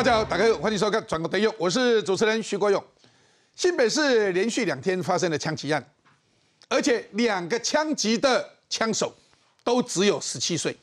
[0.00, 2.82] 大家好，打开欢迎收看《转个灯用》，我是主持人徐国勇。
[3.54, 5.92] 新北市连续两天发生了枪击案，
[6.70, 9.14] 而且两个枪击的枪手
[9.62, 10.74] 都只有十七岁，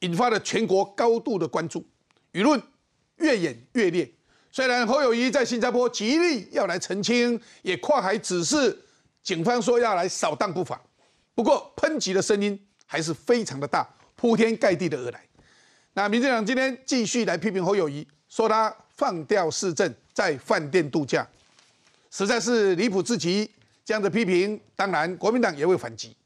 [0.00, 1.82] 引发了全国高度的关注，
[2.34, 2.62] 舆论
[3.16, 4.06] 越演越烈。
[4.52, 8.78] 虽然侯友谊在新加坡极力要来澄清，也跨海指示
[9.22, 10.78] 警方说要来扫荡不法，
[11.34, 15.24] 不过喷击的声音还是非常的大，铺天盖地的而来。
[15.94, 18.06] 那民进党今天继续来批评侯友谊，
[18.38, 21.26] 说他放掉市政，在饭店度假，
[22.08, 23.50] 实在是离谱至极。
[23.84, 26.16] 这样的批评，当然国民党也会反击。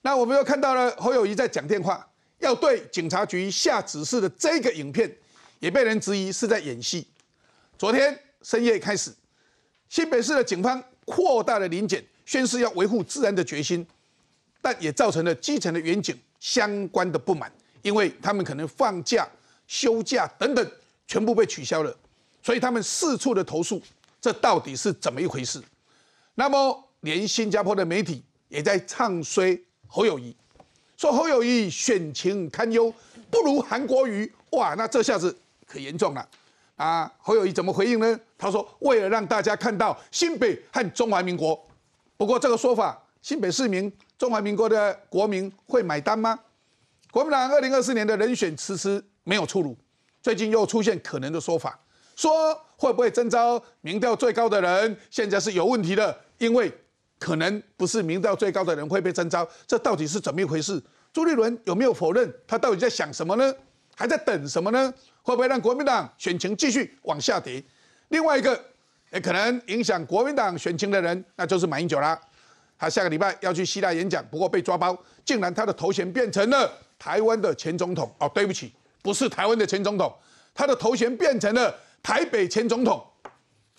[0.00, 5.14] 那我们又看到了侯友谊在讲电话，要对警察局下指示的这个影片，
[5.58, 7.06] 也被人质疑是在演戏。
[7.76, 9.12] 昨天深夜开始，
[9.90, 13.86] 新北市的警方扩大了临检，宣示要维护治安的决心，
[14.62, 17.52] 但也造成了基层的远警相关的不满。
[17.82, 19.28] 因为他们可能放假、
[19.66, 20.72] 休假等等，
[21.12, 21.94] 全部被取消了，
[22.42, 23.82] 所以他们四处的投诉，
[24.18, 25.62] 这到底是怎么一回事？
[26.36, 30.34] 那么，连新加坡的媒体也在唱衰侯友谊，
[30.96, 32.90] 说侯友谊选情堪忧，
[33.30, 34.32] 不如韩国瑜。
[34.52, 36.26] 哇，那这下子可严重了
[36.76, 37.12] 啊！
[37.18, 38.18] 侯友谊怎么回应呢？
[38.38, 41.62] 他说：“为了让大家看到新北和中华民国，
[42.16, 46.40] 不过这个说法，新北市民、中华民国的国民会买单吗？”
[47.12, 49.76] 国民党二零二四年的人选迟迟没有出炉，
[50.22, 51.78] 最近又出现可能的说法，
[52.14, 54.96] 说会不会征召民调最高的人？
[55.10, 56.72] 现在是有问题的，因为
[57.18, 60.80] 可能不是民调最高的人会被征召，这到底是怎么一回事？
[61.12, 62.32] 朱立伦有没有否认？
[62.46, 63.52] 他到底在想什么呢？
[63.96, 64.94] 还在等什么呢？
[65.22, 67.62] 会不会让国民党选情继续往下跌？
[68.08, 68.58] 另外一个
[69.10, 72.18] 也可能影响国民党选情的人，那就是马英九啦。
[72.78, 76.70] 他下个礼拜要去希腊演讲，不过被抓包，竟然他的头衔变成了。
[76.98, 80.14] 台湾的前总统哦，对不起，不是台湾的前总统，
[80.54, 83.04] 他的头衔变成了台北前总统，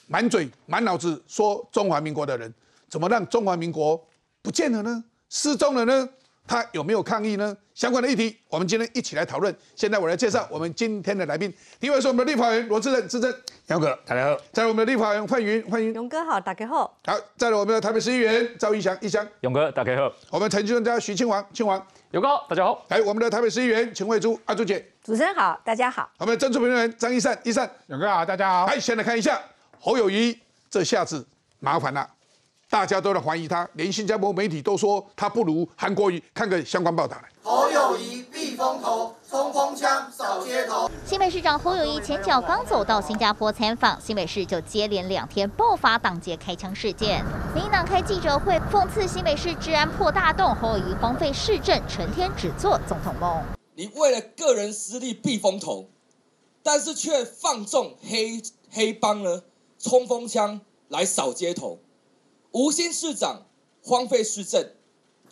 [0.08, 2.54] 满嘴满脑子说中华民国的人，
[2.90, 4.00] 怎么让中华民国
[4.42, 5.04] 不见了呢？
[5.30, 6.08] 失踪了呢？
[6.46, 7.56] 他有没有抗议呢？
[7.74, 9.56] 相关的议题，我们今天一起来讨论。
[9.78, 13.34] 现在我来介绍我们今天的来宾，第一位是我们的立法委员罗志正，志正，
[13.68, 14.38] 杨哥，大家好。
[14.52, 17.00] 再来我们的立法委员范云，范云，勇哥好，大家好。
[17.06, 20.12] 好，再来我们的台北市议员赵一翔，一翔，勇哥，大家好。
[20.32, 21.82] 我们陈俊专家徐庆王，庆王。
[22.14, 22.86] 有哥，大家好。
[22.90, 24.86] 来，我们的台北市议员秦慧珠，阿珠姐。
[25.04, 26.08] 主持人好，大家好。
[26.20, 27.68] 我们的政治评论员张一善，一善。
[27.88, 28.68] 勇哥好，大家好。
[28.68, 29.42] 来，先来看一下
[29.80, 31.26] 侯友谊，这下子
[31.60, 32.08] 麻烦了，
[32.70, 36.24] 大家都在怀疑他，连新加坡媒体都说他不如韩国瑜。
[36.36, 37.33] 看个相关报道来。
[37.46, 40.90] 侯友谊避风头，冲锋枪扫街头。
[41.06, 47.22] 新北市长侯友谊前脚刚走到新加坡参访，新北市就接连两天爆发党街开枪事件。
[47.54, 53.44] 民党开记者会讽刺新北市治安破大洞，侯友谊荒废市政，成天只做总统梦。
[53.76, 55.90] 你为了个人私利避风头，
[56.64, 59.44] 但是却放纵黑黑帮呢，
[59.78, 61.80] 冲锋枪来扫街头。
[62.52, 63.42] 吴新市长
[63.84, 64.66] 荒废市政。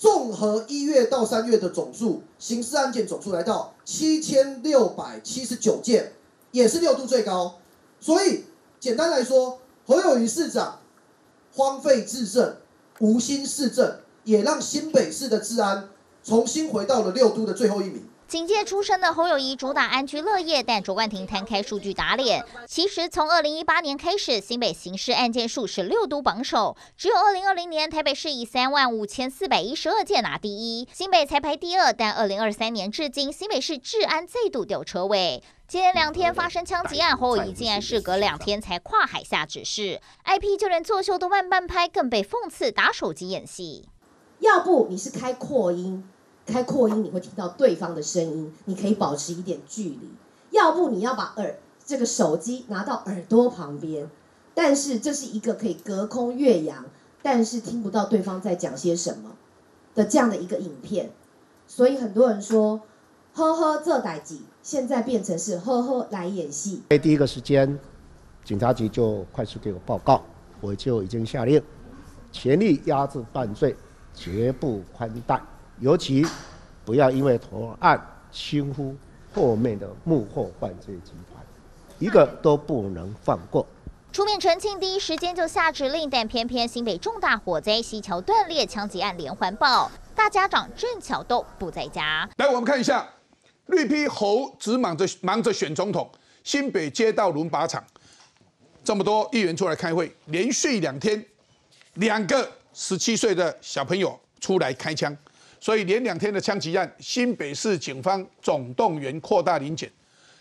[0.02, 6.14] 综合一月到三月的总数，刑事案件总数来到七千六百七十九件，
[6.50, 7.60] 也是六度最高。
[8.00, 8.46] 所以
[8.80, 10.80] 简单来说，何友谊市长
[11.54, 12.58] 荒废治政、
[13.00, 15.88] 无心市政，也让新北市的治安
[16.24, 18.04] 重新回到了六都的最后一名。
[18.32, 22.46] 警界出身的侯友谊主打安居乐业，但卓冠廷摊开数据打脸。
[22.66, 31.92] 其实从二零一八年开始，新北刑事案件数是六都榜首，只有二零二零年台北市以三万五千四百一十二件拿第一，新北才排第二。
[31.92, 35.44] 但二零二三年至今，新北市治安再度掉车位。
[35.68, 43.90] 接连两天发生枪击案，侯友谊竟然事隔两天才跨海下指示，IP 就连作秀都慢半拍，更被讽刺打手机演戏。
[44.40, 46.08] 要不你是开扩音？
[46.52, 50.12] 开扩音，你会听到对方的声音，你可以保持一点距离。
[50.52, 54.10] 要不你要把耳这个手机拿到耳朵旁边，
[54.54, 56.86] 但是这是一个可以隔空越洋，
[57.22, 59.32] 但是听不到对方在讲些什么
[59.96, 61.12] 的这样的一个影片。
[61.68, 62.82] 所以很多人说，
[63.34, 66.84] 呵呵这代机现在变成是呵呵来演戏。
[66.90, 67.80] 在第一个时间，
[68.44, 70.22] 警察局就快速给我报告，
[70.60, 71.62] 我就已经下令，
[72.32, 73.76] 全力压制犯罪，
[74.14, 75.42] 绝不宽待。
[75.82, 76.24] 尤其
[76.86, 78.00] 不要因为投案
[78.32, 78.96] 轻忽
[79.34, 81.44] 后面的幕后犯罪集团，
[81.98, 83.66] 一个都不能放过。
[84.14, 92.30] 出面澄清，第一时间就下指令，但偏偏新北重大火灾，西桥断裂，枪击案连环爆，大家长正巧都不在家。
[92.38, 93.10] 来，我们看一下，
[93.66, 96.08] 绿批猴只忙着忙着选总统，
[96.44, 97.84] 新北街道轮靶场
[98.84, 101.26] 这么多议员出来开会，连续两天，
[101.96, 105.18] 两个十七岁的小朋友出来开枪。
[105.62, 109.90] 所以连两天的枪击案，新北市警方总动员扩大临检，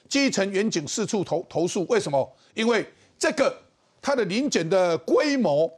[0.09, 2.37] 基层远景四处投投诉，为什么？
[2.55, 2.85] 因为
[3.19, 3.55] 这个
[4.01, 5.71] 它的临检的规模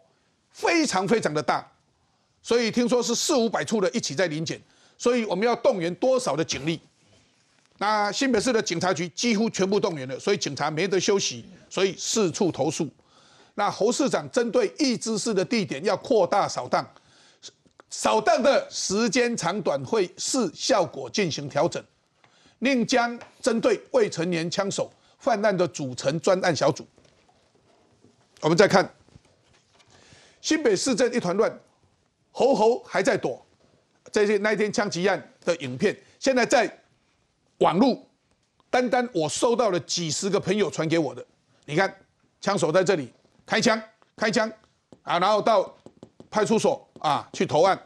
[0.53, 1.69] 非常非常的大，
[2.41, 4.61] 所以听说是四五百处的一起在临检，
[4.97, 6.81] 所以我们要动员多少的警力？
[7.79, 12.89] 那新北市的警察局几乎全部动员了，所以警察没得休息，所以四处投诉。
[13.55, 16.89] 那侯市长针对一支市的地点要扩大扫荡，
[17.93, 21.85] 扫荡的时间长短会视效果进行调整，
[22.61, 26.87] 另将针对未成年枪手犯案的组成专案小组。
[28.41, 28.91] 我们再看
[30.41, 31.61] 新北市政一团乱，
[32.31, 33.45] 侯侯还在躲
[34.11, 36.79] 这些那一天枪击案的影片，现在在。
[37.59, 38.05] 网路，
[38.71, 41.25] 单单我收到了几十个朋友传给我的。
[41.65, 41.97] 你看，
[42.41, 43.13] 枪手在这里
[43.47, 43.81] 开枪，
[44.17, 44.51] 开枪
[45.03, 45.73] 啊，然后到
[46.33, 47.79] 派出所啊去投案。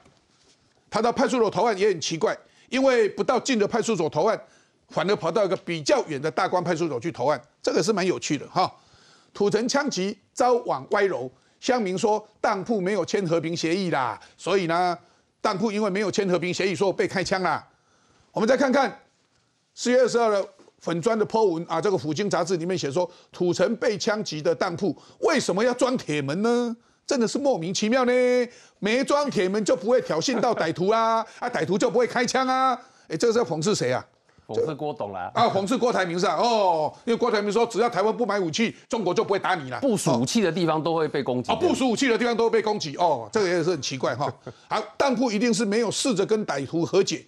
[0.89, 2.35] 他到派出所投案也很奇怪，
[2.71, 4.41] 因为不到近的派出所投案，
[4.89, 8.73] 反而跑到一个比较远的大关派出所去投案，这个是蛮有趣的哈。
[9.35, 14.97] 土城枪击遭网歪楼，乡民说当铺没有签和平协议啦，所以呢，
[15.41, 17.69] 当铺因为没有签和平协议，说被开枪啦。
[18.31, 19.03] 我们再看看。
[19.79, 20.49] 四月二十二的
[20.79, 26.75] 粉砖的 po 文啊，这个《虎鲸杂志里面写说，土城被枪击的当铺为什么要装铁门呢？
[27.07, 28.13] 真的是莫名其妙呢。
[28.79, 32.79] 没装铁门就不会挑衅到歹徒啊， 啊，歹徒就不会开枪啊。
[33.09, 34.05] 哎，这个是讽刺谁啊？
[34.47, 35.31] 讽刺郭董啦。
[35.35, 36.37] 啊，讽刺郭台铭是吧？
[36.37, 39.81] 哦，因为郭台铭说，只要台湾不买武器，中国就不会打你了。
[39.81, 41.51] 部署武器的地方都会被攻击。
[41.51, 42.97] 啊，部署武器的地方都会被攻击。
[42.97, 44.33] 哦，这个也是很奇怪哈。
[44.69, 47.25] 好，当铺一定是没有试着跟歹徒和解。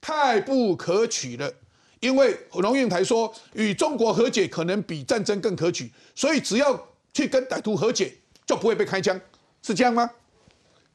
[0.00, 1.52] 太不可取了，
[2.00, 8.14] 因为龙应台说与中国和解可能比战争更可取，所以只要去跟歹徒和解
[8.50, 9.16] 就不会被开枪，
[9.62, 10.10] 是这样吗？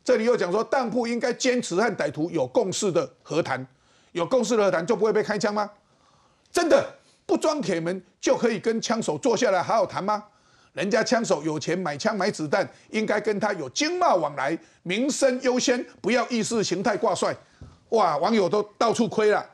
[0.04, 3.66] 这里又讲说当铺应该坚持和歹徒有共识的和谈，
[4.12, 5.72] 有共识的和谈就不会被开枪吗？
[6.52, 6.86] 真的
[7.26, 10.22] 不装铁门就可以跟枪手坐下来好好谈吗？
[10.74, 17.34] 人家枪手有钱买枪买子弹，应该跟他有经贸往来，民生优先，不要意识形态挂帅。
[17.92, 18.18] 哇！
[18.18, 19.50] 网友都到处亏了，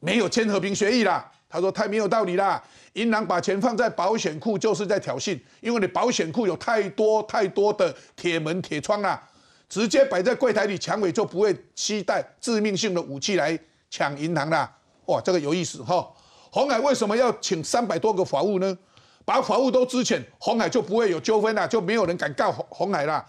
[0.00, 1.32] 没有签和平协议啦。
[1.48, 2.62] 他说太没有道理啦，
[2.92, 9.22] 银行把钱放在保险库就是在挑衅，因为你保险库有太多太多的铁门铁窗啦，
[9.68, 13.58] 直接摆在柜台里，抢匪就不会期待致命性的武器来
[13.90, 14.70] 抢银行啦。
[15.06, 16.06] 哇，这个有意思哈！
[16.50, 18.76] 红海为什么要请三百多个法务呢？
[19.24, 23.24] 把法务都支遣，红海就不会有纠纷啦，就没有人敢告红红海啦。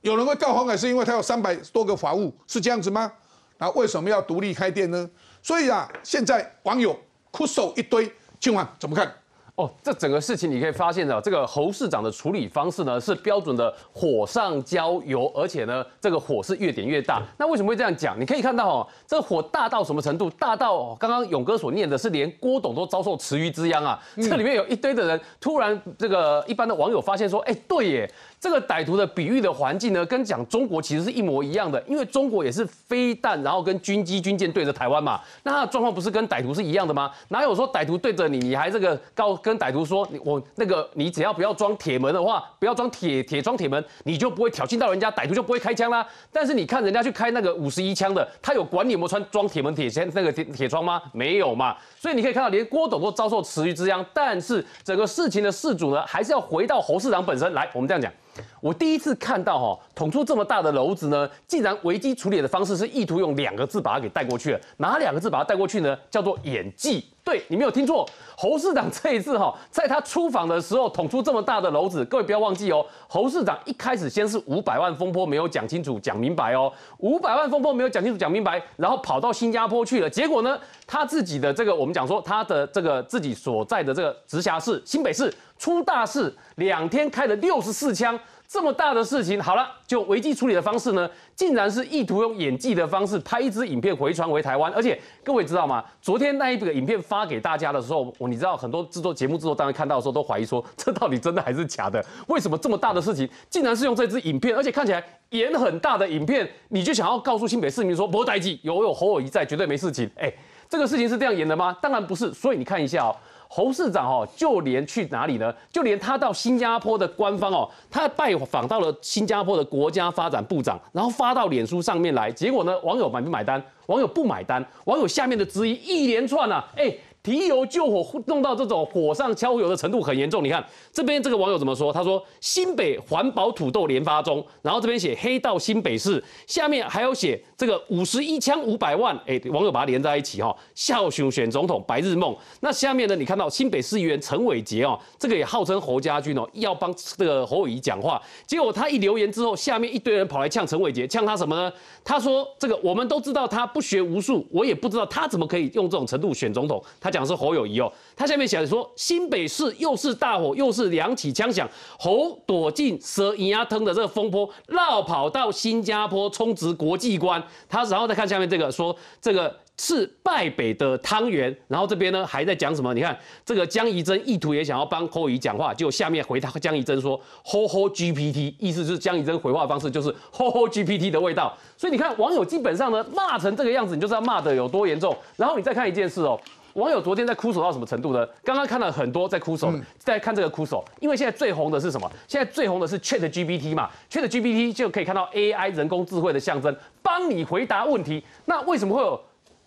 [0.00, 3.12] 有人会告红海，是因为他有三百多个法务，是这样子吗？
[3.58, 5.08] 那为什么要独立开店呢？
[5.42, 6.98] 所以啊，现在网友
[7.34, 8.08] 哭手一堆，
[8.38, 9.12] 今晚怎么看？
[9.56, 17.20] 哦，这整个事情你可以发现的，这个侯市长的处理方式呢，是标准的火上浇油，而且呢，这个火是越点越大。
[17.36, 18.20] 那为什么会这样讲？
[18.20, 20.30] 你可以看到哦，这个火大到什么程度？
[20.30, 24.00] 大到刚刚勇哥所念的是，连郭董都遭受池鱼之殃啊！
[24.16, 28.12] 这里面有一堆的人，突然这个一般的网友发现说，哎，对耶。
[28.44, 37.10] 这个歹徒的比喻的环境呢，跟讲中国其实是一模一样的，因为中国也是飞弹，然后跟军机、军舰对着台湾嘛，那他的状况不是跟歹徒是一样的吗？
[37.28, 46.06] 哪有说歹徒对着你，你还这个告跟歹徒说，我那个你只要不要装铁门的话，不要装铁铁装铁门，你就不会挑衅到人家，歹徒就不会开枪啦。
[46.30, 51.00] 但是你看人家去开那个五十一枪的，他有管你有没有穿装铁门铁签那个铁铁窗吗？
[51.14, 51.74] 没有嘛。
[51.98, 57.66] 所以你可以看到，连郭董都遭受池鱼之殃，但是整个事情的事主呢，还是要回到侯市长本身来。
[57.72, 58.12] 我们这样讲。
[58.60, 64.60] 我第一次看到哈捅出这么大的篓子呢，竟然危机处理的方式是意图用两个字把它给带过去了。
[64.78, 65.96] 哪两个字把它带过去呢？
[66.10, 67.04] 叫做演技。
[67.24, 72.84] 对你没有听错，侯市长这一次哈，在他出访的时候捅出这么大的篓子，各位不要忘记哦。
[73.08, 80.10] 侯市长一开始先是五百万风波没有讲清楚讲明白哦，五百万风波没有讲清楚讲明白，然后跑到新加坡去了。
[80.10, 88.20] 结果呢，他自己的这个我们讲说他的这个自己所在的这个直辖市新北市出大事，两天开了六十四枪。
[88.46, 95.84] 这么大的事情，好了，就危机处理的方式呢，竟然是意图用演技的方式拍一支影片回传回台湾，而且各位知道吗？
[96.00, 102.04] 昨天那一个影片发给大家的时候，你知道很多制作节目制作单位看到的时候都怀疑说，这到底真的还是假的？
[102.28, 110.08] 为什么这么大的事情，竟然是用这支影片，而且看起来演很大的影片，你就想要告诉新北市民说，不待机，有有侯友谊在，绝对没事情。
[110.16, 110.32] 哎，
[110.68, 111.76] 这个事情是这样演的吗？
[111.82, 112.32] 当然不是。
[112.32, 113.16] 所以你看一下哦。
[113.56, 115.54] 侯市长哦，就连去哪里呢？
[115.70, 122.32] 就连他到新加坡的官方哦，他拜访到了新加坡的国家发展部长，然后发到脸书上面来。
[122.32, 123.62] 结果呢，网友买不买单？
[123.86, 124.66] 网友不买单。
[124.86, 126.92] 网友下面的质疑一连串啊，哎，
[127.24, 130.44] 提油救火，弄到这种火上浇油的程度很严重。
[130.44, 130.62] 你看
[130.92, 131.90] 这边这个网友怎么说？
[131.90, 142.36] 他说新北环保土豆连发中，然后这边写黑道新北市，下面还有写这个五十一枪五百万，哎，网友把它连在一起哈，笑熊选总统白日梦。
[142.60, 151.72] 那下面呢，你看到新北市议员陈伟杰哦，这个也号称侯家军哦，要帮这个侯友谊讲话，结果他一留言之后，下面一堆人跑来呛陈伟杰，呛他什么呢？
[152.04, 156.84] 他说这个我们都知道他不学无术，我也不知道他怎么可以用这种程度选总统。
[157.00, 161.68] 他讲是侯友谊哦，他下面写的说新北市又是大火又是两起枪响，
[161.98, 167.42] 侯躲进蛇银牙吞的这个风波，绕跑到新加坡充值国际关。
[167.68, 169.60] 他然后再看下面这个说这个。
[169.76, 172.94] 是败北的汤圆，然后这边呢还在讲什么？
[172.94, 181.52] 你看这个江宜珍意图也想要帮侯友谊讲话，就下面回他江宜珍说吼吼 GPT，意思就是江宜珍回话方式就是吼吼 GPT 的味道。
[181.76, 185.12] 所以你看网友基本上呢骂成这个样子，你就知道骂的有多严重。
[185.34, 186.38] 然后你再看一件事哦，
[186.74, 188.26] 网友昨天在哭手到什么程度呢？
[188.42, 192.10] 刚刚看了很多在哭手，在看这个哭手，因为现在最红的是什么？
[192.28, 198.22] 现在最红的是 Chat GPT 嘛，Chat GPT 就可以看到 AI 人工智慧的象征，帮你回答问题。
[198.44, 199.20] 那为什么会有？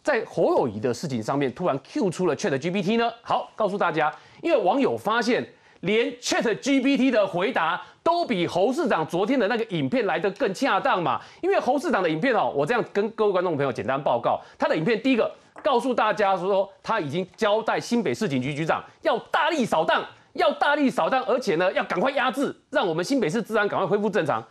[0.04, 3.12] 在侯友谊的事情上面，突然 Q 出了 Chat GPT 呢？
[3.22, 4.10] 好，告诉大家，
[4.42, 5.46] 因为网友发现，
[5.82, 11.20] 连 Chat GPT 的回答都比侯市长昨天的那个影片来得更恰当嘛。
[11.42, 15.30] 因为侯市长的影片哦，我这样跟各位观众朋友简单报告，他的影片第一个
[15.62, 24.42] 告诉大家说，他已经交代新北市警局局长要大力扫荡，要大力扫荡，而且呢要赶快压制，让我们新北市治安赶快恢复正常。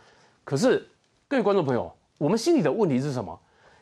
[0.43, 0.87] 可是
[1.27, 3.39] 各位观众朋友，我们心里的问题是什么？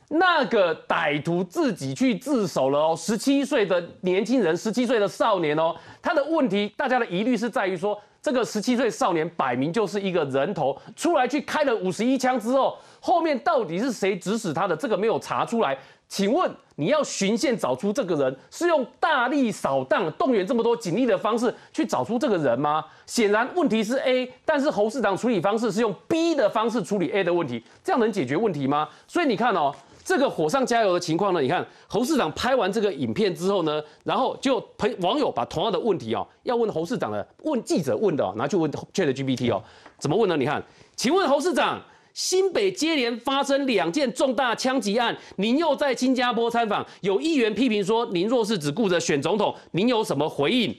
[0.08, 14.76] 那个歹徒自己去自首了哦，十七岁的年轻人，十七岁的少年哦，他的问题，大家的疑虑是在于说，这个十七岁少年摆明就是一个人头，出来去开了五十一枪之后，后面到底是谁指使他的？
[14.76, 15.78] 这个没有查出来。
[16.08, 22.84] 请问你要循线找出这个人，是用大力扫荡、动员这么多警力的方式去找出这个人吗？
[23.06, 28.90] 显然问题是 A，但是侯市长处理方式是用 B 的方式处理 A 的问题，这样能解决问题吗？
[29.08, 29.72] 所以你看哦。
[30.06, 31.42] 这个火上加油的情况呢？
[31.42, 39.64] 你看侯市长拍完这个影片之后呢，然后就朋网友把同样的问题哦，要问侯市长的，问记者问的，拿去问 Chat GPT 哦，
[39.98, 40.38] 怎么问呢？
[40.38, 40.64] 你看，
[40.96, 41.82] 请问侯市长，
[42.14, 50.78] 新北接连发生两件重大枪击案，您又在新加坡参访，有议员批评说，您若是只顾着选总统，您有什么回应？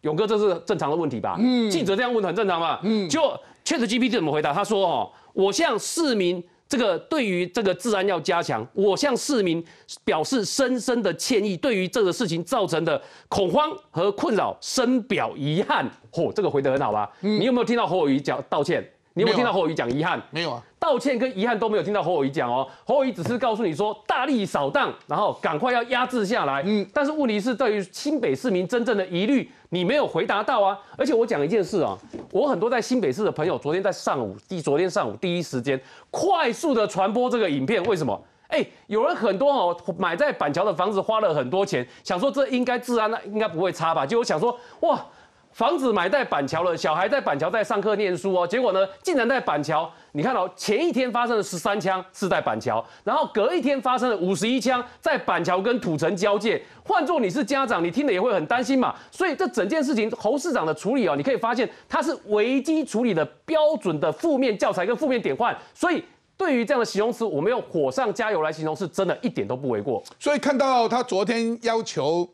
[0.00, 1.36] 勇哥，这是正常的问题吧？
[1.38, 2.80] 嗯，记者这样问很正常吧？
[2.82, 3.20] 嗯，就
[3.64, 4.52] Chat GPT 怎么回答？
[4.52, 6.42] 他说哦，我向市民。
[6.74, 9.64] 这个对于这个治安要加强，我向市民
[10.04, 15.88] 表示深深的歉意，对于这个事情造成的恐慌和困扰深表遗憾。
[16.10, 17.08] 嚯，这个回得很好吧？
[17.20, 18.84] 你有没有听到侯友谊讲道歉？
[19.16, 20.20] 你有没有听到侯友谊讲遗憾？
[20.32, 20.60] 没有啊。
[20.80, 26.62] 道歉跟遗憾都没有听到侯友谊讲哦，侯友谊只是告诉你说大力扫荡，然后赶快要压制下来。
[26.66, 30.76] 嗯，但是问题是对于新北市民真正的疑虑，你没有回答到啊。
[30.98, 31.96] 而且我讲一件事啊，
[32.32, 35.80] 我很多在新北市的朋友，昨天在上午第昨天上午第一时间
[36.10, 38.20] 快速的传播这个影片，为什么？
[38.48, 44.04] 哎，有人很多哦，买在板桥的房子花了很多钱，想说这应该治安那应该不会差吧？
[44.04, 45.06] 结果想说哇。
[45.54, 49.88] 房子买在板桥了，小孩在板桥在上课念书哦，结果呢，竟然在板桥。
[50.10, 56.60] 你看到前一天发生了十三枪是在板桥，然后隔一天发生了五十一枪在板桥跟土城交界。
[56.84, 58.92] 换做你是家长，你听了也会很担心嘛。
[59.12, 65.56] 所以这整件事情侯市长的处理哦，你可以发现他是危机处理的标准的负面教材跟负面典范。
[65.72, 66.02] 所以
[66.36, 70.02] 对于这样的形容词，我们用火上加油来形容，是真的一点都不为过。
[70.18, 72.28] 所以看到他昨天要求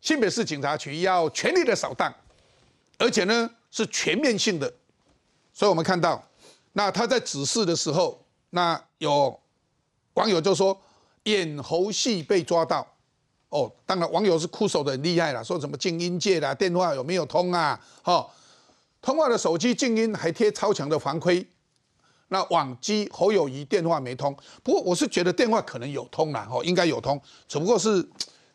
[0.00, 2.12] 新北市警察局要全力的扫荡。
[3.00, 4.70] 而且呢是全面性的，
[5.54, 6.22] 所以我们看到，
[6.74, 9.40] 那他在指示的时候，那有
[10.12, 10.78] 网友就说
[11.22, 12.86] 演猴戏被抓到，
[13.48, 17.80] 哦，当然网友是哭手的很厉害了，说什么静音界的电话有没有通啊？
[18.02, 18.28] 哈，
[19.00, 21.46] 通话的手机静音还贴超强的防窥，
[22.28, 28.06] 那网机侯友谊电话没通，不过我是觉得电话可能有通了，哦，应该有通，只不过是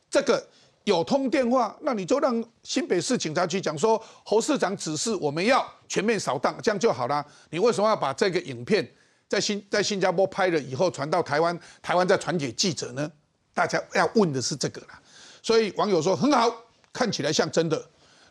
[0.07, 0.47] 这个。
[0.85, 7.25] 有通电话，那你就让新北市警察局讲说，侯市长指示我们要全面扫荡，这样就好了。
[7.49, 8.87] 你为什么要把这个影片
[9.27, 13.11] 在新在新加坡拍了以后传到台湾，台湾再传给记者呢？
[13.53, 15.01] 大家要问的是这个啦。
[15.41, 16.53] 所以网友说很好，
[16.93, 17.83] 看起来像真的。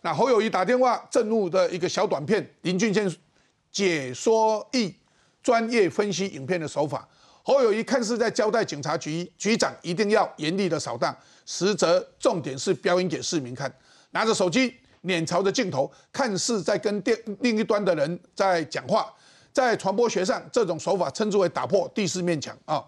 [0.03, 3.13] 那侯友谊打电话震怒的一个小短片，林俊宪
[3.73, 4.95] 解说义
[5.43, 7.09] 专业分析影片的手法。
[7.47, 11.15] 侯友谊看似在交代警察局局长一定要严厉的扫荡。
[11.45, 13.71] 实则重点是表演给市民看，
[14.13, 19.13] 拿着手机脸朝着镜头，看似在跟电另一端的人在讲话，
[19.53, 22.83] 在传播学上，这种手法称之为打破第四面墙啊。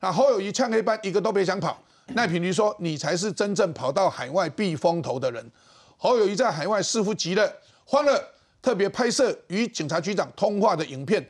[0.00, 1.82] 那侯友谊呛黑班一个都别想跑，
[2.14, 5.50] 赖品妤说你才是真正跑到海外避风头的人。
[5.96, 7.50] 侯友谊在海外似乎急了，
[7.86, 8.22] 慌了，
[8.60, 11.26] 特别拍摄与警察局长通话的影片，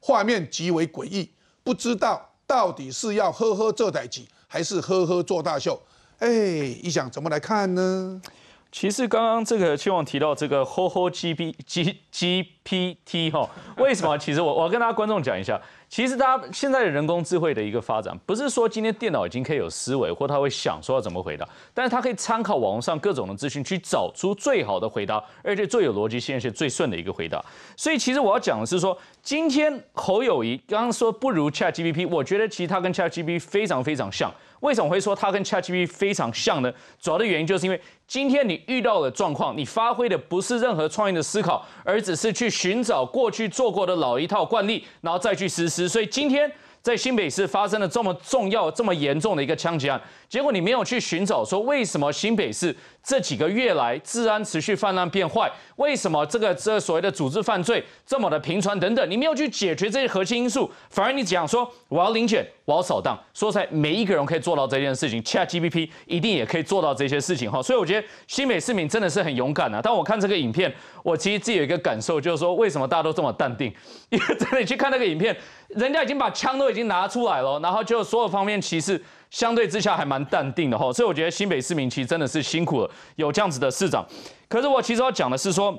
[0.00, 1.30] 画面极为诡异，
[1.66, 5.82] 不知道到底是要呵呵做代级，还是呵呵做大秀。
[6.20, 8.22] 哎，一想怎么来看呢？
[8.70, 14.16] 其实刚刚这个希望提到这个呵呵 G P G G P T 哈，为什么？
[14.16, 15.60] 其实我我跟大家观众讲一下。
[15.88, 27.42] 其实，大家现在的人工智慧的一个发展，不是说今天电脑已经可以有思维，或他会想说要怎么回答，但是它可以参考网络上各种的资讯，去找出最好的回答，而且最有逻辑性、而且最顺的一个回答。
[27.76, 34.32] 所以，其实我要讲的是说，今天侯友谊刚刚说不如 ChatGPT，我觉得其实它跟 ChatGPT 非常非常像。
[34.60, 36.72] 为什么会说它跟 ChatGPT 非常像呢？
[37.00, 45.88] 主要的原因就是因为今天你遇到的状况，你发挥的不是任何创意的思考，而只是去寻找过去做过的老一套惯例，然后再去实施。
[45.88, 62.46] 所以今天在新北市发生了这么重要、这么严重的一个枪击案，结果你没有去寻找说为什么新北市这几个月来治安持续泛滥变坏，为什么这个这所谓的组织犯罪这么的频传等等，你没有去解决这些核心因素，反而你讲说我要领检。
[62.66, 67.62] 我要扫荡，说出来，每一个人可以做到这件事情，ChatGPT 一定也可以做到这些事情哈。
[67.62, 69.80] 所以我觉得新北市民真的是很勇敢啊。
[69.80, 73.72] 但我看这个影片，我其实自己有一个感受，就是说为什么大家都这么淡定？
[74.08, 75.36] 因为真的去看那个影片，
[75.68, 80.92] 人家已经把枪都已经拿出来了，然后就所有方面其实相对之下还蛮淡定的哈。
[80.92, 84.06] 所以我觉得新北市民其实真的是辛苦了，有这样子的市长。
[84.48, 85.76] 可是我其实要讲的是说，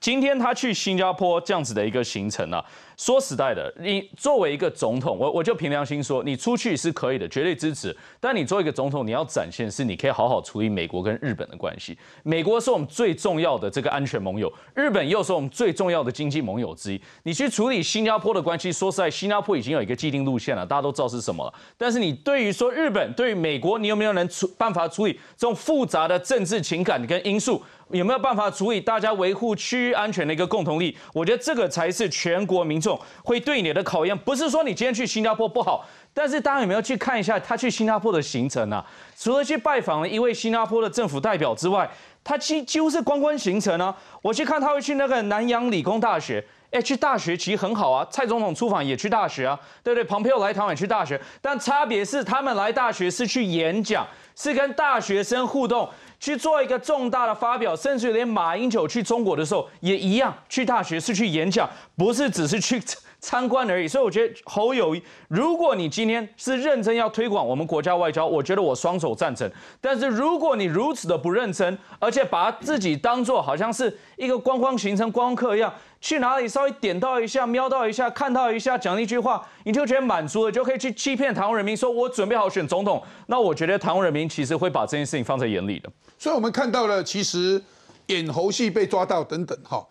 [0.00, 2.64] 今天他去新加坡这样子的一个行程啊。
[2.96, 7.94] 说实在的，你作为一个总统，我我就凭良心说，你出去是可以的，绝对支持。
[8.18, 11.96] 但你作为一个总统，你要展现是你可以好好处理美国跟日本的关系。
[12.22, 17.00] 美国是我们最重要的这个安全盟友，日本又是我们最重要的经济盟友之一。
[17.24, 21.52] 你去处理新加坡的关系，说实在，新加坡已经有一个既定路线了，大家都知道是什么了。
[21.76, 27.62] 但是你对于说日本，对于美国，你有没有能处办法处理这种复杂的政治情感跟因素？
[27.92, 30.96] 有没有办法处理大家维护区域安全的一个共同力？
[31.12, 34.16] 我觉得这个才是全国民众会对你的考验。
[34.16, 38.84] 不是说你今天去新加坡不好，但是大家有没有去看一下他去新加坡的行程啊？
[39.18, 41.90] 除了去拜访了一位新加坡的政府代表之外，
[42.22, 43.94] 他几几乎是观光行程啊。
[44.22, 48.06] 我去看他会去那个南洋理工大学，哎，去大学其实很好啊。
[48.10, 50.04] 蔡总统出访也去大学啊，对不对？
[50.04, 55.88] 蓬佩奥来台湾也去大学，但差别是他们来大学是去演讲，是跟大学生互动。
[56.18, 62.82] 去做一个重大的发表，甚至连马英九去中国的时候也一样，去大学是去演讲，不是只是去
[63.26, 63.88] 参观而已。
[63.88, 69.50] 所以我觉得侯友谊，如果你今天是认真要推广我们国家外交，我觉得我双手赞成。
[69.80, 75.74] 但是如果你如此的不认真，而且把自己当做好像是一个观光行程观光客一样。
[75.98, 83.02] 去哪里稍微点到一下、瞄到一下、看到一下，讲一句话，你就觉得满足了，就可以去欺骗台湾人民，说我准备好选总统。
[83.26, 85.90] 那我觉得台湾人民其实会把这件事情放在眼里的。
[86.16, 87.60] 所以我们看到了，其实
[88.06, 89.84] 演猴戏被抓到等等哈。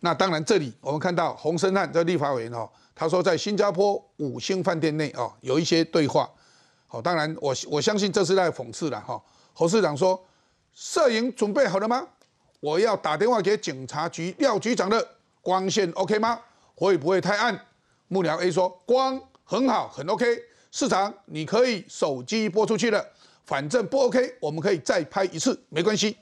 [0.00, 2.68] 那当然，这里我们看到洪生汉这立法委员哈，
[3.02, 6.30] 他说在新加坡五星饭店内哦有一些对话。
[6.86, 9.20] 好，当然我我相信这是在讽刺了哈。
[9.52, 10.24] 侯市长说，
[10.72, 12.06] 摄影准备好了吗？
[12.60, 15.04] 我要打电话给警察局廖局长的。
[15.40, 16.38] 光线 OK 吗？
[16.76, 17.60] 会不会太暗？
[18.06, 20.24] 幕僚 A 说光很好，很 OK。
[20.70, 23.04] 市长，你可以手机播出去了，
[23.44, 26.16] 反正不 OK，我们可以再拍一次，没关系。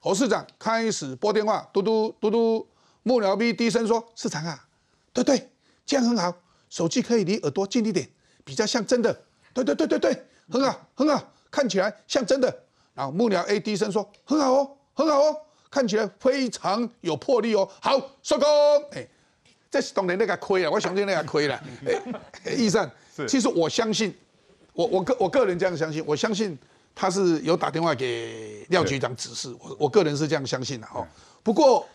[0.00, 2.66] 侯市长开始拨电话，嘟嘟嘟嘟。
[3.04, 4.66] 幕僚 B 低声说：“市长啊，
[5.12, 5.48] 对对，
[5.88, 6.30] 这样很好，
[6.68, 8.06] 手机可以离耳朵近一点，
[8.44, 9.10] 比较像真的。
[9.54, 12.54] 对对对对对，很好很好，看起来像真的。”
[12.94, 15.36] 然后幕僚 A 低声说：“很好哦，很好哦。”
[15.70, 18.46] 看起来非常有魄力哦，好收工。
[18.92, 19.06] 哎，
[19.70, 21.58] 这是当然那个亏了，我相信那个亏了。
[22.44, 22.90] 哎，易善，
[23.26, 24.14] 其实我相信，
[24.74, 26.58] 我我个我个人这样相信，我相信
[26.94, 31.06] 他是有打电话给廖局长指示，我我个人是这样相信的哦。
[31.42, 31.86] 不过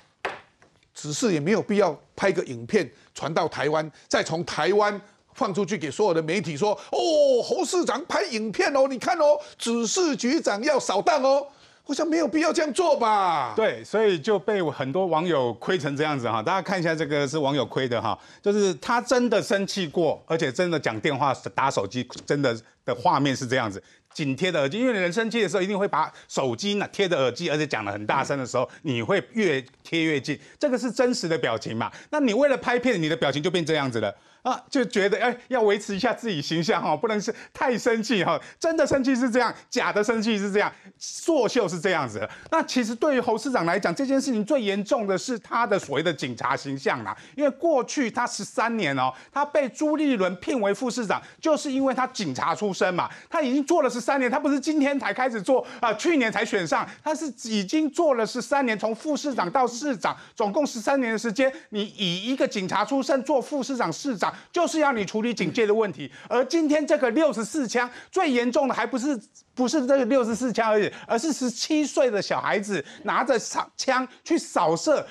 [0.93, 4.99] 指示也没有必要拍个影片传到台湾，再从台湾
[5.33, 11.45] 放出去给所有的媒体说，哦，侯市长拍影片哦，你看哦，指示局长要扫荡哦。
[11.85, 13.53] 我想没有必要这样做吧？
[13.57, 16.41] 对，所以就被很多网友亏成这样子哈。
[16.41, 24.79] 大家看一下这个是网友亏的哈，就是他真的生气过，而且真的讲电话、打手机，真的的画面是这样子，紧贴的耳机。
[24.79, 31.91] 因为人生气的时候一定会把手机呢贴着耳机，而且讲的很大声的时候，你会越贴越近，这个是真实的表情嘛？
[32.11, 34.15] 那你为了拍片，你的表情就变这样子了。
[34.43, 38.39] 啊，就觉得哎，要维持一下自己形象哈，不能是太生气哈。
[38.59, 42.27] 真的生气是这样，假的生气是这样，作秀是这样子。
[42.51, 47.17] 那其实对于侯市长来讲，这件事情最严重的是他的所谓的警察形象啦。
[47.35, 61.51] 因为过去他十三年哦，他被朱立伦聘为副市长，就是因为他警察出身嘛，他已经做了十三年，他不是今天才开始做啊、去年才选上，他是已经做了十三年，从副市长到市长，总共十三年的时间。
[61.69, 66.11] 你以一个警察出身做副市长、市长，就是要你处理警戒的问题。
[66.27, 69.19] 而今天这个六十四枪最严重的，还不是
[69.53, 73.37] 不是这个六十四枪而已，而是十七岁的小孩子拿着
[73.75, 75.05] 枪去扫射。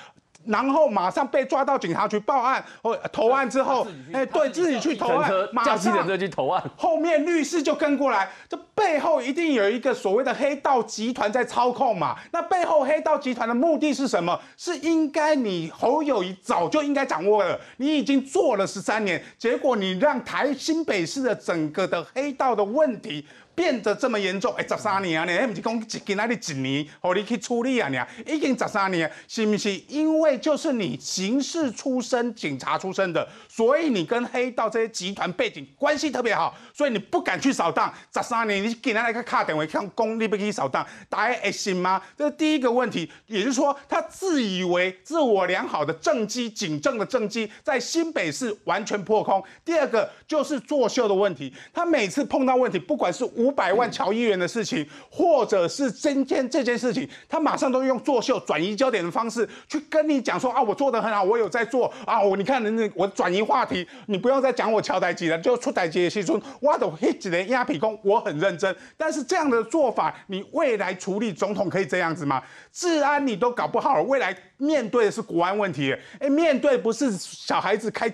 [0.45, 6.63] 然后马上被抓到警察局报案，或投案之后，哎，对自己去投案，马叫计程上车去投案。
[6.77, 12.15] 后面律师就跟过来，这背后一定有一个所谓的黑道集团在操控嘛？
[12.31, 14.39] 那背后黑道集团的目的是什么？
[14.57, 23.25] 是应该你侯友谊早就应该掌握了，你已经做了十三年，结果你让台新北市的整个的黑道的问题。
[23.55, 29.71] 变得这么严重，哎，十三年啊，呢，不是讲一今仔日一年，让你去处理啊，呢，已经十三年，是不是？
[29.87, 37.93] 因为就是你刑事出身、警察出身的，所以你跟黑道这些集团背景关系特别好，所以你不敢去扫荡。
[38.13, 42.01] 十三年，你今仔来个卡电话，看公你不去扫荡，大家会信吗？
[42.17, 49.43] 这是第一个问题，也就是说，他自以为自我良好的政绩、警政的政绩，在新北市完全破空。
[49.63, 68.73] 第二个就是作秀的问题，他每次碰到问题，不管是五百万乔议员的事情，或者是今天这件事情，他马上都用作秀、转移焦点的方式去跟你讲说啊，我做的很好，我有在做啊，我你看那我转移话题，你不要再讲我乔台吉了，就出台吉的时候，我都一直连压皮工，我很认真。
[68.95, 72.41] 但是这样的做法，你未来处理总统可以这样子吗？
[72.71, 78.09] 治安你都搞不好，未来面对的是国安问题，哎，面对不是小孩子开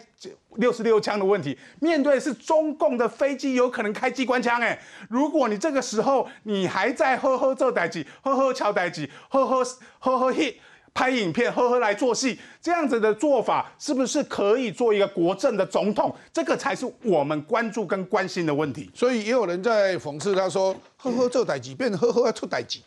[0.55, 4.77] 六十六枪的问题，面对是中共的飞机有可能开机关枪，哎，
[5.09, 9.63] 如果你这个时候你还在呵呵做代机，呵呵敲代机，呵呵
[9.99, 10.55] 呵呵 hit
[10.91, 16.13] 拍影片，呵呵来做戏，这样子的做法是不是可以做一个国政的总统？
[16.33, 18.89] 这个才是我们关注跟关心的问题。
[18.93, 22.79] 所以也有人在讽刺他说：“呵呵做代志，变成呵呵要出代志，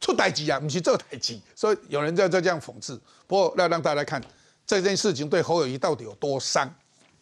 [0.00, 3.00] 出代志啊，不是做代志。”所以有人在在这样讽刺。
[3.26, 4.22] 不过要让大家看
[4.66, 6.72] 这件事情对侯友谊到底有多伤。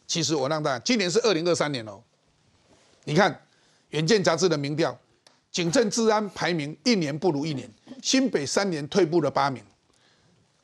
[0.09, 2.03] 其实我让大家，今年是二零二三年哦。
[3.05, 3.31] 你看
[3.91, 4.99] 《远见》杂志的民调，
[5.53, 7.71] 警政治安排名一年不如一年，
[8.03, 9.63] 新北三年退步了八名，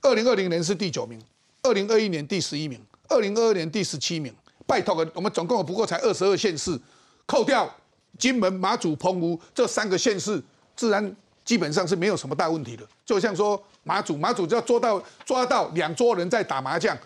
[0.01, 1.23] 二零二零年是第九名，
[1.63, 4.35] 二零二一年第十一名，二零二二年第十七名。
[4.67, 6.81] 拜托了，我们总共不过才二十二县市，
[7.27, 7.71] 扣掉
[8.19, 10.43] 金门、马祖、澎湖这三个县市，
[10.75, 12.89] 自然基本上是没有什么大问题的。
[13.05, 16.97] 就像说马祖，马祖只要抓到抓到两桌人在打麻将，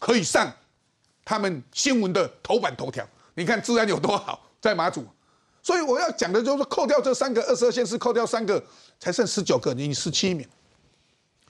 [0.00, 0.52] 可以上
[1.24, 3.06] 他们新闻的头版头条。
[3.34, 5.04] 你看治安有多好，在马祖。
[5.62, 8.62] 所以我要讲的就是，扣掉这三个二十二县市，扣掉三个，
[9.00, 10.46] 才剩十九个，你十七名。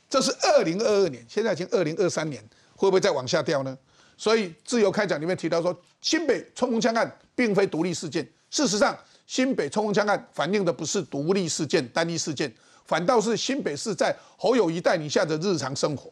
[0.09, 2.41] 这是二零二二年，现在已经二零二三年，
[2.77, 3.77] 会不会再往下掉呢？
[4.17, 8.25] 所以自由开讲里面提到说，新北冲锋枪案并非独立事件。
[8.51, 16.09] 事实上，新北冲锋枪案反映的不是独立事件、单一事件，反倒是新北市在侯友谊带领下的日常生活。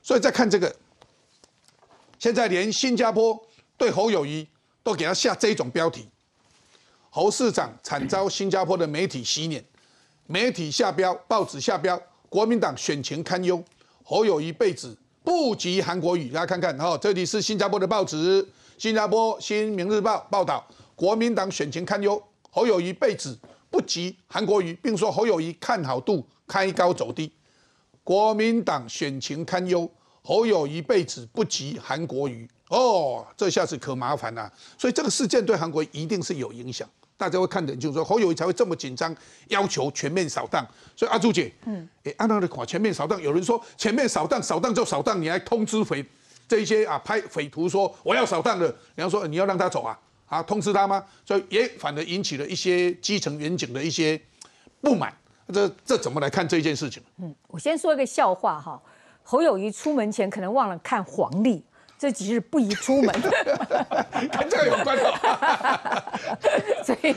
[0.00, 0.72] 所以再看这个，
[2.18, 3.40] 现在连新加坡
[3.76, 4.46] 对侯友谊
[4.82, 6.08] 都给他下这种标题：
[7.10, 9.64] 侯市长惨遭新加坡的媒体洗脸，
[10.26, 13.62] 媒体下标，报纸下标，国民党选情堪忧，
[14.02, 14.96] 侯友谊被指。
[15.24, 18.46] 不及韩国语，大家看看哈，这里是新加坡的报纸，
[18.76, 20.62] 新加坡《新民日报》报道，
[20.94, 23.34] 国民党选情堪忧，侯友谊被指
[23.70, 27.32] 不及韩国瑜，并说侯友谊看好度开高走低。
[28.02, 29.90] 国民党选情堪忧，
[30.26, 34.50] 侯友谊被指不及韩国瑜，哦，这下子可麻烦了。
[34.78, 36.88] 所以这个事件对韩国一定是有影响。
[37.16, 39.14] 大家会看得就是说侯友谊才会这么紧张，
[39.48, 40.66] 要求全面扫荡。
[40.96, 46.04] 所以阿朱姐，嗯，哎，按照的款全面扫荡，有人说全面扫荡，扫荡就扫荡，你还通知匪
[46.48, 51.04] 这一些啊拍匪徒说我要扫荡了，你要说你要让他走啊，啊通知他吗？
[51.24, 54.20] 所以也反而引起了一些基层民警的一些
[54.80, 55.14] 不满。
[55.52, 57.02] 这这怎么来看这件事情？
[57.18, 58.80] 嗯，我先说一个笑话哈，
[59.24, 61.64] 侯友谊出门前可能忘了看黄历。
[61.96, 63.14] 这几日不宜出门，
[64.36, 65.04] 跟这个有关的。
[66.84, 67.14] 所以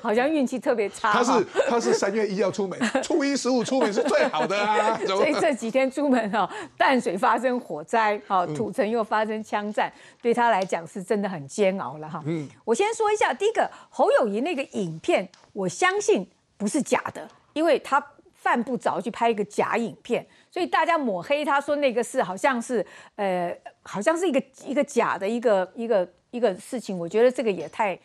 [0.00, 1.12] 好像运气特别差。
[1.12, 4.96] 他是他是三月一要出门， 初一十五出门是最好的啊。
[5.06, 9.92] 所以这几天出门哈，淡水发生火灾，好土城又发生枪战，
[10.22, 12.22] 对他来讲是真的很煎熬了哈。
[12.26, 18.00] 嗯，我先说一下，第一个侯友谊那个影片，我相信不是假的，因为他
[18.34, 20.24] 犯不着去拍一个假影片。
[20.50, 22.84] 所以大家抹黑他说那个是好像是
[23.16, 27.98] 呃好像是一个一个假的一个一个一个事情，我觉得这个也太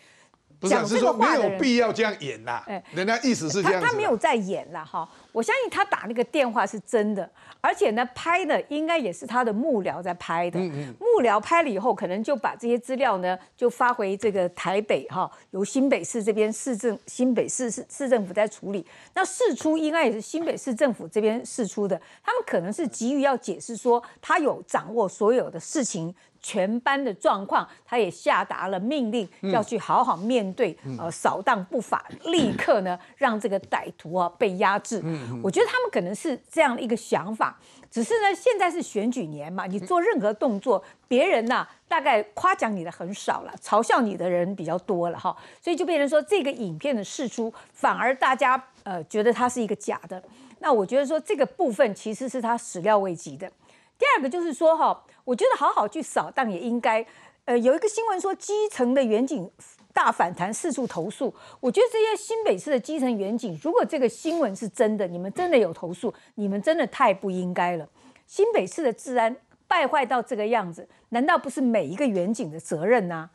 [0.60, 2.84] 不是啊讲这是说没有个话的人，必要这样演啦哎。
[2.93, 3.62] 人家意思是。
[3.62, 5.10] 他他没有在演了哈。
[5.34, 10.58] 我相信他打那个电话是真的，而且呢，拍的应该也是他的幕僚在拍的。
[10.60, 18.86] 幕僚拍了以后，可能就把这些资料呢，就发回这个台北哈，由新北市这边市政新北市市市政府在处理。
[19.15, 26.13] 那事出应该也是新北市政府这边事出的，他们可能是急于要解释说，他有掌握所有的事情。
[26.43, 35.01] 全班的状况，他也下达了命令，要去好好面对，呃，扫荡不法，立刻呢让这个歹徒啊被压制。
[35.41, 37.58] 我觉得他们可能是这样的一个想法，
[37.89, 50.21] 只是呢现在是选举年嘛，你做任何动作，别人呐、大概夸奖你的很少了，嘲笑你的人比较多了哈，所以就变成说这个影片的释出，反而大家呃觉得它是一个假的。
[50.60, 53.49] 那我觉得说这个部分其实是他始料未及的。
[53.97, 57.06] 第二个就是说哈，我觉得好好去扫荡也应该。
[57.45, 59.51] 呃，有一个新闻说基层的远景
[59.93, 61.34] 大反弹，四处投诉。
[61.60, 67.86] 我觉得这些新北市的基层远景，如果这个新闻是真的，你们真的有投诉，你们真的太不应该了。
[68.25, 69.36] 新北市的治安
[69.67, 73.29] 败坏到这个样子，难道不是每一个远景的责任呐、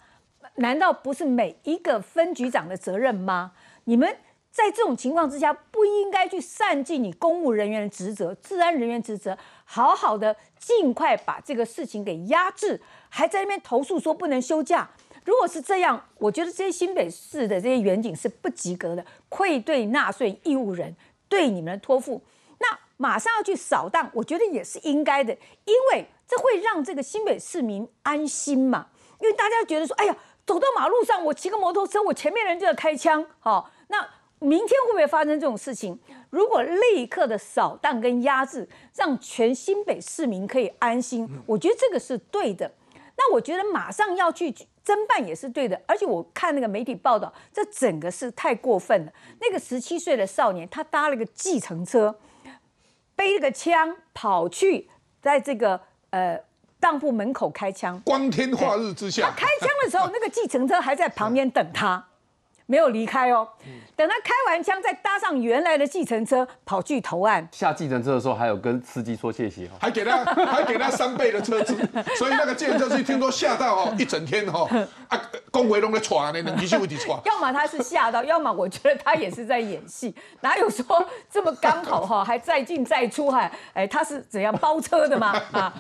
[0.55, 3.53] 难道不是每一个分局长的责任吗？
[3.85, 4.17] 你们
[4.51, 9.37] 在这种情况之下，不应该去善尽你公务人员的职责、治安人员职责，
[9.71, 14.89] 好好的尽快把这个事情给压制，还在那边投诉说不能休假。
[15.27, 20.97] 如果是这样，我觉得这些新北市的这些远景是不及格的，愧对纳税义务人
[21.29, 22.23] 对你们的托付。
[22.61, 25.35] 那马上要去扫荡，我觉得也是应该的，
[25.67, 28.87] 因为这会让这个新北市民安心嘛。
[29.21, 34.09] 因为大家觉得说，哎呀，走到马路上，我骑个摩托车，我前面人就要开枪，好、那
[34.41, 35.99] 明天会不会发生这种事情？
[36.31, 42.71] 如果立刻的扫荡跟压制，让全新北市民可以安心，我觉得这个是对的。
[43.17, 49.13] 那我觉得马上要去侦办也是对的，而且我看那个媒体报道，这整个是太过分了。
[49.41, 52.17] 那个十七岁的少年，他搭了个计程车，
[53.17, 54.89] 背了个枪跑去
[55.21, 56.41] 在这个呃
[56.79, 58.01] 当铺门口开枪。
[58.05, 62.08] 光天化日之下，他开枪的时候， 那个计程车还在旁边等他，
[62.69, 63.49] 没有离开哦。
[63.97, 67.49] 等他开完枪，再搭上原来的计程车跑去投案。
[67.51, 69.73] 下计程车的时候还有跟司机说谢谢哈。
[69.81, 71.75] 还给他 还给他三倍的车资，
[72.17, 74.69] 所以那个建设司听说吓到哦， 一整天哦，
[75.09, 77.19] 啊，公维龙在喘呢，两只手一直喘。
[77.27, 80.85] 要么他是吓到，要么我觉得他也是在演戏，哪有说
[81.29, 85.35] 这么刚好哈，还再进再出还哎，他是怎样包车的吗？
[85.51, 85.75] 啊，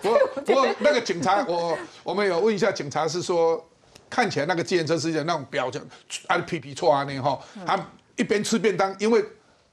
[0.00, 3.64] 不过不过那个警察，我我们有问一下警察，是说
[4.12, 5.80] 看起来那个计程车司机的那种表情，
[6.26, 7.82] 啊皮皮错啊那哈，他
[8.16, 9.24] 一边吃便当，因为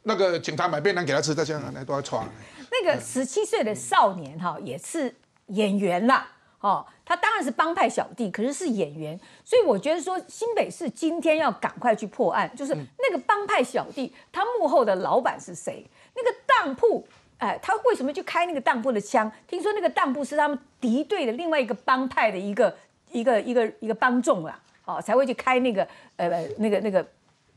[0.03, 2.25] 那个警察买便当给他吃，他这样来都要穿。
[2.71, 5.13] 那个十七岁的少年哈也是
[5.47, 6.25] 演员啦，
[6.61, 15.85] 哦，他当然是帮派小弟，可是是演员，所以我觉得说新北市今天要赶快去破案，就是那个帮派小弟他幕后的老板是谁？
[16.15, 17.05] 那个当铺。
[17.39, 19.31] 哎，他为什么去开那个当铺的枪？
[19.47, 22.75] 听说那个当铺是他们敌对的另外一个帮派的一个
[23.11, 27.05] 一个一个一个帮众啦，哦，才会去开那个呃那个那个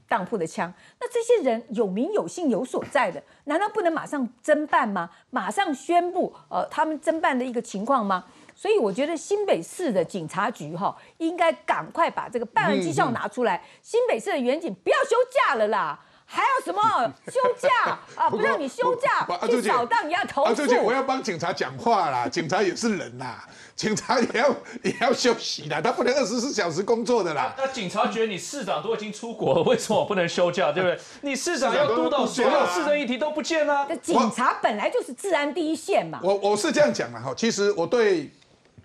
[0.09, 0.73] 当铺的枪。
[1.01, 5.11] 那这些人有名有姓有所在的，难道不能马上侦办吗？
[5.31, 8.25] 马上宣布呃他们侦办的一个情况吗？
[8.55, 13.65] 所以我觉得新北市的警察局哈、应该赶快把这个办案绩效拿出来。
[13.81, 15.99] 新北市的远警不要休假了啦。
[16.35, 16.81] 还有什么
[17.29, 18.31] 休假啊？
[18.31, 20.68] 不让你休假不，啊去扫荡你要投啊，诉朱。
[20.68, 23.37] 姐，我要帮警察讲话啦， 警察也是人呐，
[23.77, 24.49] 警察也要
[24.83, 27.55] 也要休息啦，他不能二十四小时工作的啦。
[27.59, 30.73] 那警察觉得你市长都已经出国了，为什么不能休假？
[30.73, 30.99] 对不对？
[31.21, 33.87] 你市长要督导所有市政议题都不见啊。
[33.88, 36.18] 那警察本来就是治安第一线嘛。
[36.23, 38.31] 我我是这样讲的哈，其实我对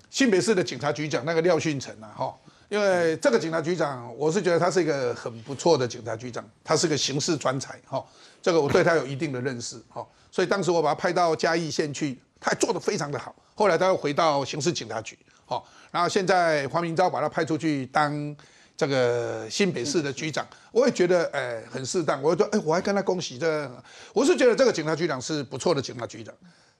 [0.10, 2.36] 新北市的警察局长那个廖训成啊哈，
[2.70, 8.06] 因为这个警察局长，我是觉得他是一个很不错的警察局长，他是个刑事专才哈，
[8.42, 18.36] 这个我对他有一定的认识哈，所以当时我把他派到嘉义县去，他做得非常的好，后来他又回到刑事警察局，好，然后现在黄明昭把他派出去当。
[18.80, 23.68] 这个新北市的局长，我也觉得哎很适当，我说哎我还跟他恭喜这，
[24.14, 26.32] 我是觉得这个警察局长是不错的警察局长，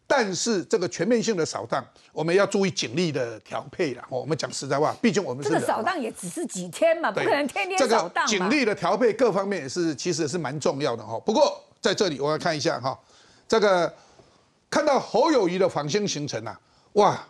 [0.10, 4.02] 但是这个全面性的扫荡，我们要注意警力的调配了。
[4.04, 8.40] 哦我们讲实在话，毕竟我们是这个扫荡也只是几天嘛，不可能天天这扫荡这。
[8.40, 11.20] 个警力的调配各方面也是其实也是蛮重要的哈。
[11.20, 12.98] 不过在这里我要看一下哈，
[13.50, 13.94] 这个
[14.70, 16.58] 看到侯友谊的访星行程啊，
[16.94, 17.28] 哇，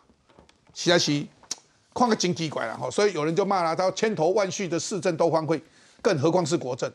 [0.75, 1.25] 实在是
[1.95, 2.91] 看个真奇怪了哈。
[2.91, 5.59] 所以有人就骂了，他千头万绪的市政都荒废，
[6.03, 6.91] 更何况是国政。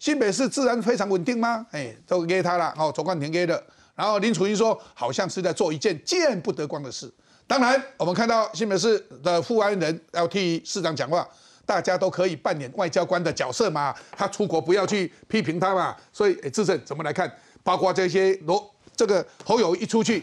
[0.00, 1.64] 新北市自然非常稳定吗？
[1.70, 3.62] 哎，都给他了，哦，左冠廷给的。
[3.94, 7.12] 然后林楚英说，好像是在做一件见不得光的事。
[7.46, 11.28] 当然，我们看到新北市的副安人要替市长讲话，
[11.66, 15.96] 大家都可以扮演外交官的角色嘛，他出国不要去批评他嘛。
[16.12, 17.30] 所以，哎，志正怎么来看？
[17.62, 20.22] 包括这些罗这个侯友一出去，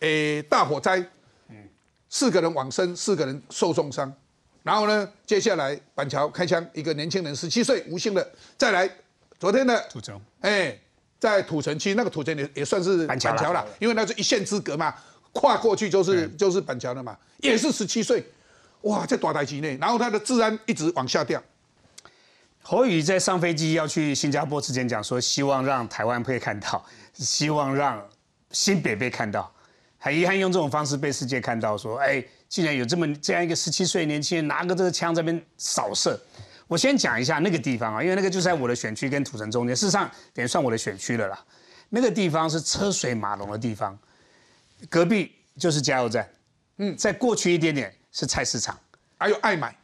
[0.00, 1.04] 诶，大火灾，
[2.08, 4.12] 四个人往生，四个人受重伤。
[4.62, 8.90] 然后呢，接下来板桥开枪，一个年轻人十七岁无姓的，再来
[9.38, 10.78] 昨天的土城，哎，
[11.24, 14.94] 在土城区那个土城也也算是板桥了，因为那是一线之隔嘛，
[15.32, 18.22] 跨过去就是就是板桥了嘛，也是十七岁，
[18.82, 21.42] 哇，在大台期内，然后他的治安一直往下掉。
[22.60, 26.84] 侯宇在上飞机要去新加坡之前讲说，希望让台湾被看到，
[27.14, 28.06] 希望让
[28.50, 29.50] 新北被看到，
[29.98, 32.22] 很遗憾用这种方式被世界看到，说，哎。
[32.46, 36.16] 竟然有这么这样一个十七岁年轻人拿个这个枪在边扫射，
[36.66, 41.38] 我先讲一下那个地方啊，因为那个就在我的选区跟土城中间，事实上等于算我的选区了啦。
[41.90, 43.96] 那个地方是车水马龙的地方，
[44.88, 46.28] 隔壁就是加油站，
[46.78, 48.78] 嗯，再过去一点点是菜市场，
[49.18, 49.76] 还有爱买，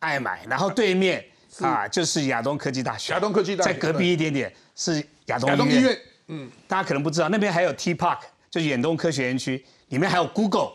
[0.00, 1.24] 爱买，然后对面
[1.60, 8.18] 啊就是亚东科技大学，亚东科技大学，在隔壁一点点是亚东医院，嗯，大家可能不知道那边还有 T Park，
[8.50, 10.72] 就是远东科学园区，里面还有 Google。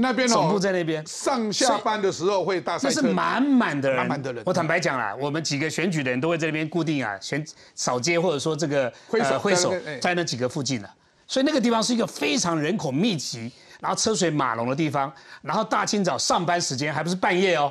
[0.00, 4.42] 那边总部在那边，上下班的时候会大赛车，那是满满的人，满满的人。
[4.46, 10.90] 我坦白讲啦，我们几个选举的人都会在那边固定啊，选扫街或者说这个挥手挥手，在那几个附近了。
[11.26, 15.12] 所以那个地方是一个非常人口密集，然后车水马龙的地方。
[15.42, 17.70] 然后大清早上班时间还不是半夜哦，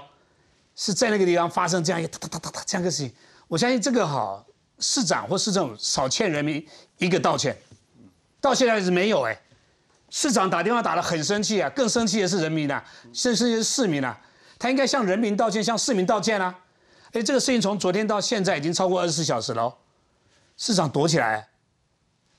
[0.75, 3.11] 是在那个地方发生这样一个哒哒哒哒这样个事情。
[3.47, 4.41] 我相信这个哈
[4.77, 6.65] 市长或市政府少欠人民
[6.99, 7.57] 一个道歉，
[8.39, 9.37] 到现在是没有哎。
[10.09, 14.15] 市长打电话打得很生气啊，更生气的是人民呐，甚至是市民呐，
[14.57, 16.55] 他应该向人民道歉，向市民道歉啊！
[17.11, 19.73] 哎，这个事情从昨天到现在已经超过二十四小时了，
[20.57, 21.47] 市长躲起来，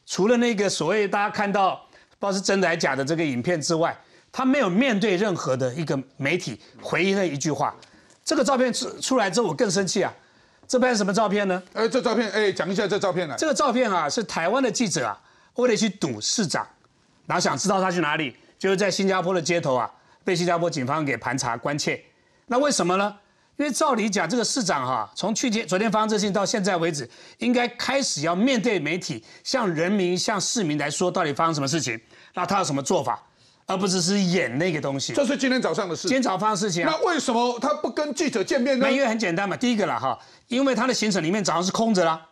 [0.04, 1.76] 除了那个所谓大家看到
[2.18, 3.96] 不知道是真的还是假的这个影片之外，
[4.33, 7.74] 他没有面对任何的一个媒体回应了一句话。
[8.24, 10.12] 这个照片出出来之后，我更生气啊！
[10.68, 11.62] 这拍什么照片呢？
[11.72, 13.37] 哎，这照片哎，讲一下这照片来。
[13.37, 15.20] 这个照片啊，是台湾的记者啊，
[15.54, 16.66] 为了去堵市长。
[17.30, 19.88] 然后想知道他去哪里，就是在新加坡的街头啊，
[20.24, 22.02] 被新加坡警方给盘查关切。
[22.46, 23.14] 那为什么呢？
[23.56, 32.00] 因为照理讲，这个市长哈，从去天昨天发生这事情到现在为止，应该开始要面对媒体，向人民、向市民来说到底发生什么事情，
[32.34, 33.22] 那他有什么做法，
[33.66, 35.12] 而不只是演那个东西。
[35.12, 36.08] 这是今天早上的事。
[36.08, 36.84] 今天早上发生事情。
[36.84, 38.90] 啊那为什么他不跟记者见面呢？
[38.90, 42.26] 因为很简单嘛，第一个了哈，因为他的行程里面早上是空着啦，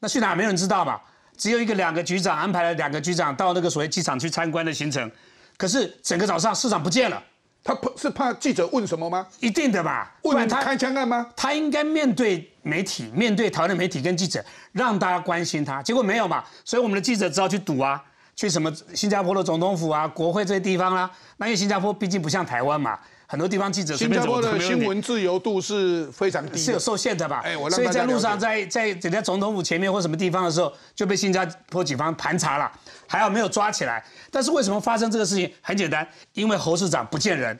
[0.00, 1.00] 那去哪没有人知道嘛。
[1.36, 5.10] 只有一个两个局长安排了两个局长到那个所谓机场去参观的行程，
[5.56, 7.22] 可是整个早上市长不见了，
[7.64, 9.26] 他怕是怕记者问什么吗？
[9.40, 11.26] 一定的吧，问他开枪案吗？
[11.36, 18.02] 他应该面对媒体，面对台湾的媒体跟记者，让大家关心他，结果没有嘛，所以我们的记者只好去赌啊，
[18.36, 21.10] 去什么新加坡的总统府啊、国会这些地方啦。
[21.38, 22.98] 那因为新加坡毕竟不像台湾嘛。
[23.32, 27.40] 很多地方记者新加坡的新闻自由度是非常低，是有受限的吧？
[27.42, 32.70] 哎，我所以在路上，在在人家总统府前面或什么地方的时候，就被新加坡警方盘查了，
[33.06, 34.04] 还好没有抓起来。
[34.30, 35.50] 但是为什么发生这个事情？
[35.62, 37.58] 很简单，因为侯市长不见人，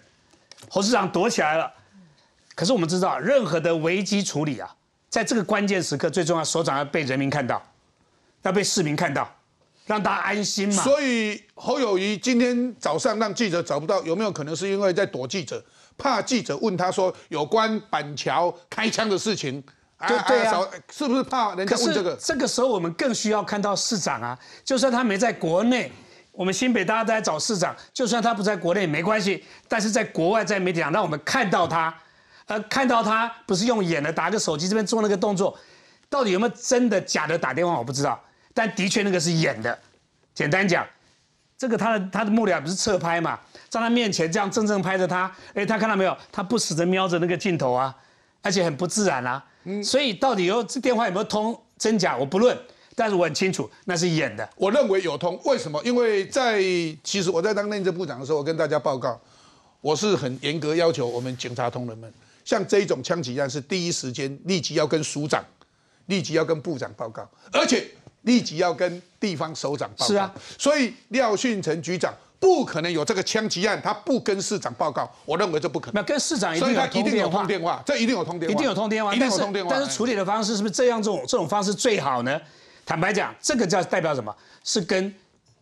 [0.68, 1.72] 侯市长躲起来了。
[2.54, 4.70] 可是我们知道，任何的危机处理啊，
[5.08, 7.62] 在这个关键时刻，最重要，首长要被人民看到，
[8.42, 9.26] 要被市民看到。
[9.86, 10.82] 让大家安心嘛。
[10.82, 15.62] 所以侯友谊今天早上让记者找不到，有没有可能是因为在躲记者，
[15.96, 19.62] 怕记者问他说有关板桥开枪的事情？
[20.08, 22.16] 对对啊，是不是怕人家问这个？
[22.16, 25.92] 这个时候我们更需要看到市长啊，就算他没在国内，
[26.32, 31.94] 我们新北大家都在找市长，就算他不在国内没关系，但是在国外在媒体上让我们看到他，
[32.46, 35.56] 呃，看到他不是用眼的，打个手机这边做那个动作，
[36.10, 38.20] 到底有没有真的假的打电话我不知道。
[38.54, 39.78] 但的确那个是演的，
[40.34, 40.86] 简单讲，
[41.56, 43.38] 这个他的他的幕僚不是侧拍嘛，
[43.68, 46.16] 在他面前这样正正拍着他，哎，他看到没有？
[46.30, 47.94] 他不时的瞄着那个镜头啊，
[48.42, 49.42] 而且很不自然啊。
[49.64, 52.58] 嗯，所以到底有这电话有没有通真假我不论，
[52.94, 54.48] 但是我很清楚那是演的。
[54.56, 55.80] 我认为有通，为什么？
[55.84, 56.60] 因为在
[57.04, 59.18] 其实我在当内政部长的时候，我跟大家报告，
[59.80, 62.12] 我是很严格要求我们警察同仁们，
[62.44, 65.44] 像这一种枪击案是第一时间立即要跟署长，
[66.06, 67.86] 立即要跟部长报告，而且。
[68.22, 70.06] 立即要跟地方首长报告。
[70.06, 75.94] 是啊，所以廖训成局长不可能有这个枪击案，他不跟市长报告，我认为这不可能。
[75.94, 79.70] 那跟市长一定有通电话，这一定有通电话，一定有通电话，一定有通电话。
[79.72, 81.00] 但是处理的方式是不是这样？
[81.00, 82.40] 这种这种方式最好呢？
[82.84, 84.34] 坦白讲，这个叫代表什么？
[84.64, 85.14] 是跟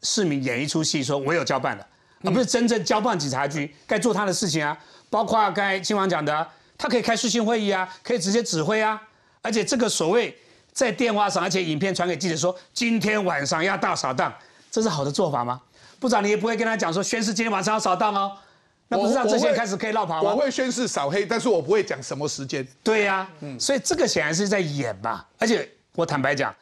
[0.02, 1.86] 市民演一出戏，说我有交办了，
[2.24, 4.76] 而不是真正交办警察局该做他的事情啊。
[5.10, 6.46] 包括刚才亲王讲的，
[6.78, 9.00] 他可以开视讯会议啊，可以直接指挥啊，
[9.42, 10.34] 而且这个所谓。
[10.72, 14.32] 在电话上，而且影片传给记者说，今天晚上要大扫荡，
[14.70, 15.60] 这是好的做法吗？
[15.98, 18.32] 部长，你也不会跟他讲说，宣誓今天晚上要扫荡哦，
[18.88, 20.30] 那不是让这些开始可以绕跑吗？
[20.30, 22.66] 我会宣誓扫黑，但是我不会讲什么时间。
[22.82, 25.24] 对呀，嗯，所以这个显然是在演嘛。
[25.38, 26.54] 而且我坦白讲，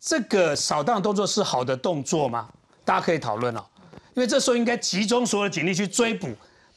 [0.00, 2.48] 这个扫荡动作是好的动作吗？
[2.84, 3.64] 大家可以讨论哦。
[4.14, 6.28] 因为这时候应该集中所有的警力去追捕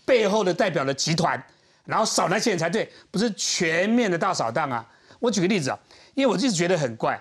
[0.05, 1.41] 背后的代表的集团，
[1.85, 4.85] 然后扫那些人才对，不是全面的大扫荡啊。
[5.19, 5.79] 我举个例子啊，
[6.15, 7.19] 因为我一直觉得很怪，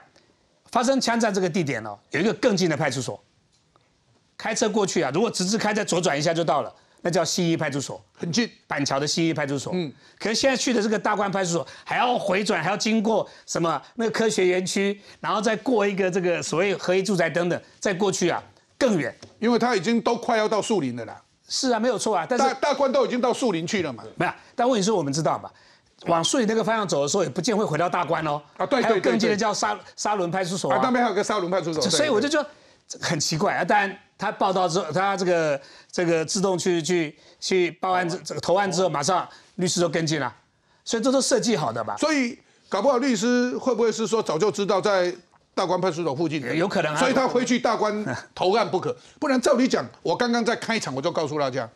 [0.70, 3.22] 发生枪战这个地点哦，有一个更近的派出所。
[4.36, 9.72] 开车过去啊，如果直直开，再左转一下就到了，那叫西一派出所，很近，板桥的西一派出所。
[9.74, 18.43] 嗯，可是现在去的这个大关派出所，还要回转，还要经过什么那个科学园区，然后再过一个这个所谓合一住宅等等，再过去啊
[18.76, 21.22] 更远，因为它已经都快要到树林了啦。
[21.49, 24.03] 是啊，没有错啊，但是大大关都已经到树林去了嘛。
[24.16, 25.49] 没有，但问题是我们知道嘛，
[26.07, 28.41] 往树林那个方向走的时候，也不见会回到大关哦。
[28.57, 28.83] 啊，对对对。
[28.83, 31.83] 还有更近的叫沙沙仑派出所啊，那边还有个沙仑派出所。
[31.83, 32.49] 所以我就觉得
[33.01, 33.97] 很奇怪啊，当然。
[34.19, 40.33] 他报道之后，他这个这个自动去去去报案这个投案之后，马上律师就跟进了，
[40.85, 41.97] 所以这都设计好的吧？
[41.97, 42.39] 所以
[42.69, 45.13] 搞不好律师会不会是说早就知道在
[45.57, 46.41] 大关派出所附近？
[46.55, 47.01] 有可能啊。
[47.01, 51.69] 所以他回去大关投案不可，不然照理讲，我刚刚在开场我就告诉大家，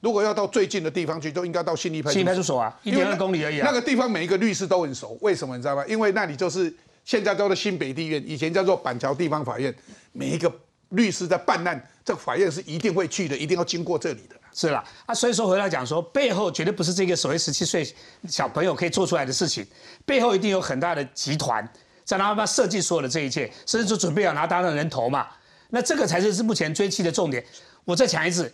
[0.00, 3.58] 如果要到最近的地方去，就应该到信义派信义派出所啊，一点二公里而已。
[3.58, 5.84] 那个地方每一个律师都很熟，为什么你知道吗？
[5.86, 6.72] 因为那里就是
[7.04, 9.74] 现在叫做新北地院，以前叫做板桥地方法院，
[10.12, 10.52] 每一个。
[10.92, 14.34] 律师在办案，这个法院是一定会去的，一定要经过这里的。
[14.54, 17.86] 是啦，啊，所以说回来讲说，背后绝对不是这个所谓十七岁
[18.26, 19.66] 小朋友可以做出来的事情，
[20.06, 21.62] 背后一定有很大的集团
[22.06, 25.26] 在那边设计所有的这一切，甚至就准备要拿当的人头嘛。
[25.68, 27.44] 那这个才是是目前追击的重点。
[27.84, 28.50] 我再讲一次，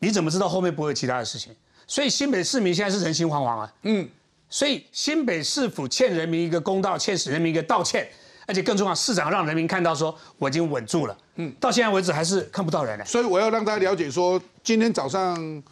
[0.00, 1.54] 你怎么知道后面不会有其他的事情？
[1.86, 3.72] 所以新北市民现在是人心惶惶啊。
[3.82, 4.08] 嗯，
[4.48, 8.06] 所以新北市府欠人民一个公道，欠人民一个道歉。
[8.46, 11.16] 而且更重要，市长让人民看到说我已经稳住了。
[11.36, 13.04] 嗯，到现在为止还是看不到人呢。
[13.04, 15.62] 所以我要让大家了解说，今天早上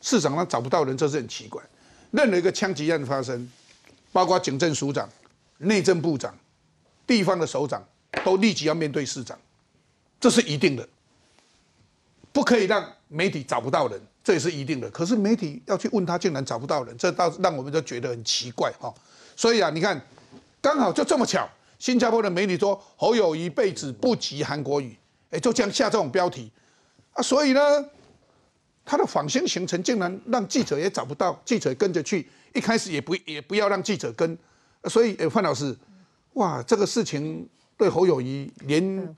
[0.00, 1.60] 市长他找不到人，这是很奇怪。
[2.12, 3.50] 任何一个枪击案发生，
[4.12, 5.08] 包括警政署长、
[5.58, 6.32] 内政部长、
[7.08, 7.84] 地方的首长，
[8.24, 9.36] 都立即要面对市长，
[10.20, 10.88] 这是一定的。
[12.38, 14.88] 不可以让媒体找不到人，这也是一定的。
[14.90, 18.94] 可是媒体要去问他，竟然找不到人，这倒让我们就觉得很奇怪哈。
[19.34, 20.00] 所以啊，你看，
[20.62, 21.48] 刚好就这么巧。
[21.80, 24.96] 新加坡的媒体说侯友谊被指不及韩国语，
[25.30, 26.48] 哎，就这样下这种标题
[27.12, 27.60] 啊，所以呢，
[28.84, 32.24] 他的访星行程竟然让记者也找不到，记者跟着去，
[32.54, 34.38] 一开始也不也不要让记者跟，
[34.84, 35.76] 所以范老师，
[36.34, 39.16] 哇，这个事情对侯友谊，连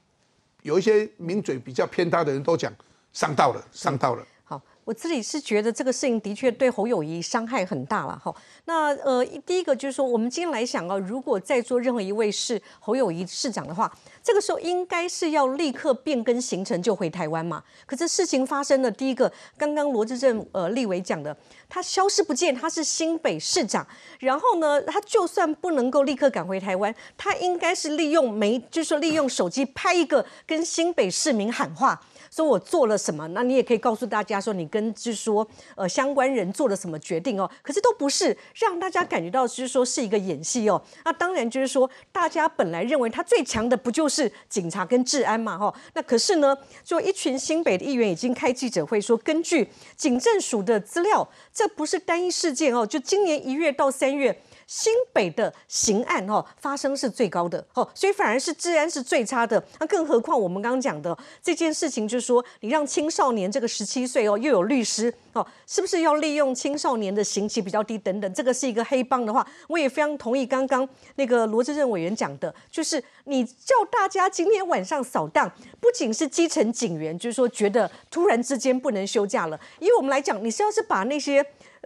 [0.62, 2.72] 有一些名嘴比较偏他的人都讲
[3.12, 4.24] 伤到了，伤到了。
[4.44, 8.34] 好我自己是觉得这个事情的确对侯友谊伤害很大了哈。
[8.64, 17.62] 那呃，第一个就是说，我们今天来想啊，如果在座任何一位是侯友谊市长的话，这个时候应该是要立刻变更行程就回台湾嘛。
[17.86, 21.36] 可是事情发生了，第一个，刚刚罗志正呃立委讲的，
[21.68, 23.86] 他消失不见，他是新北市长，
[24.18, 32.00] 然后呢，他就算不能够立刻赶回台湾，他应该是利用媒，就是说利用手机拍一个跟新北市民喊话。
[32.30, 33.26] 说我做了什么？
[33.28, 37.50] 那你也可以告诉大家说，你跟就是说，呃，相关人做了什么决定哦？
[37.62, 40.80] 可是都不是让大家感觉到就是说是一个演戏哦。
[41.04, 45.58] 那当然就是说，大家本来认为他最强的不就是警察跟治安嘛？
[45.58, 52.86] 哈，那可是呢，就一群新北的议员已经开记者会说，根据警政署的资料，这不是单一事件哦。
[52.86, 54.40] 就今年一月到三月。
[54.70, 59.60] 新北的刑案哦发生是最高的哦，所以反而是治安是最差的。
[59.80, 68.32] 那更何况我们刚刚讲的这件事情，就是说你让青少年这个十七岁哦又有律师哦，是不是要利用青少年的刑期比较低等等？
[68.32, 75.50] 这个是一个黑帮的话，我也非常同意刚刚那个罗志任委员讲的，就是你叫大家今天晚上扫荡，
[75.80, 81.44] 不仅是基层警员，就是说觉得突然之间不能休假了，以我们来讲，你是要是把那些。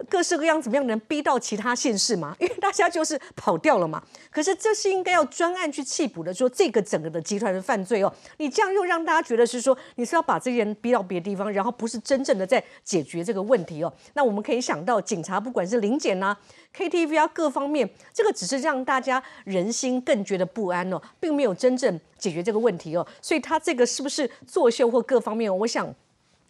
[0.09, 2.35] 各式各样怎么样能逼到其他县市嘛？
[2.39, 4.03] 因为大家就是跑掉了嘛。
[4.29, 13.93] 可是这是应该要专案去缉捕的，说这个整个的集团的犯罪哦，你这样又让大家觉得是说你是要把这些人逼到别的地方，然后不是真正的在解决这个问题哦。
[14.13, 16.35] 那我们可以想到，警察不管是临检呐、
[16.75, 23.07] KTV 啊各方面，这个只是让大家人心更觉得不安哦，并没有真正解决这个问题哦。
[23.21, 25.95] 所以他这个是不是作秀或各方面，我想。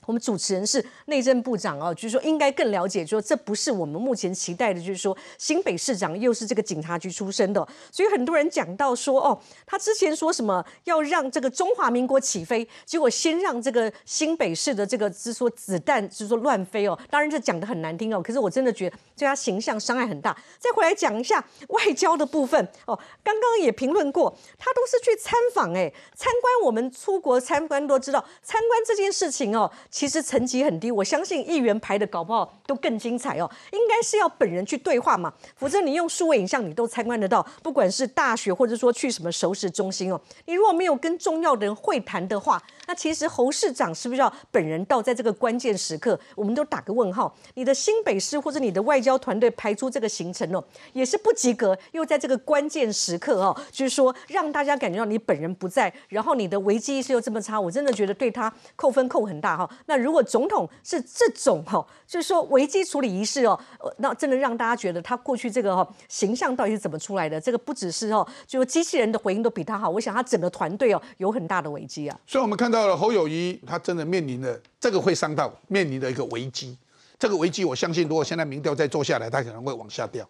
[0.06, 20.36] 我们主持人是内政部长哦，就是说应该更了解，说这不是我们目前期待的，就是说新北市长又是这个警察局出身的，所以很多人讲到说，哦，他之前说什么要让这个中华民国起飞，结果先让这个新北市的这个是说子弹是说乱飞哦，当然这讲的很难听哦，可是我真的觉得对他形象伤害很大。
[20.60, 29.72] 再回来讲一下外交的部分哦，刚刚也评论过，他都是去参访哎，参观我们出国参观都知道，参观这件事情哦。
[29.96, 30.92] 其实层级很低。
[30.92, 33.50] 我相信议员排的搞不好都更精彩哦。
[33.72, 46.20] 应该是要本人去对话嘛，否则你用数位影像你都参观得到，不管是大学或者说去什么熟食中心哦，你如果没有跟重要的人会谈的话，那其实侯市长是不是要本人到在这个关键时刻？
[46.36, 47.34] 我们都打个问号。
[47.54, 59.70] 你的新北市或者你的外交团队排出这个行程哦，也是不及格，又在这个关键时刻哦，就是说让大家感觉到你本人不在，然后你的危机意识又这么差，我真的觉得对他扣分扣很大哈。
[59.88, 63.60] 那如果总统是这种哈，就是说危机处理仪式哦，
[63.98, 67.40] 那真的让大家觉得他过去这个哈形象到底是怎么出来的？
[67.40, 72.20] 这个不只是哦，就机器人的回应都比他好，我想他整个团队哦有很大的危机啊。
[72.26, 76.78] 所以我们看到了侯友谊，他真的面临了这个会伤到面临的一个危机。
[77.18, 80.28] 这个危机，我相信如果现在民调再做下来，他可能会往下掉。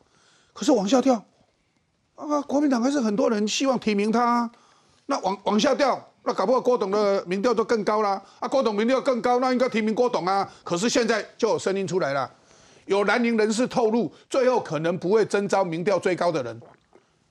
[0.54, 1.16] 可是往下掉，
[2.16, 4.50] 啊，国民党还是很多人希望提名他。
[5.08, 8.22] 那往往下掉，那搞不好郭董的民调都更高啦。
[8.40, 10.52] 啊，郭董民调更高，那应该提名郭董啊。
[10.64, 12.30] 可是现在就有声音出来了，
[12.86, 16.62] 有南宁人士透露，最后可能不会征召民调最高的人。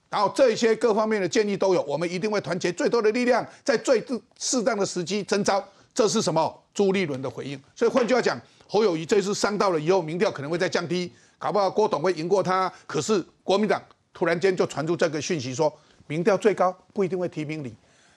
[0.09, 4.01] 然后这些各方面的建议都有，我们一定会团结最多的力量，在最
[4.39, 5.61] 适当的时机征召。
[5.93, 6.63] 这是什么？
[6.73, 7.61] 朱立伦的回应。
[7.75, 12.71] 所以换句话讲，侯友谊这次伤到了以后，民调可能会再降低，搞不好郭董会赢过他。
[12.87, 13.81] 可是国民党
[14.13, 15.73] 突然间就传出这个讯息，说
[16.07, 17.73] 民调最高不一定会提名你。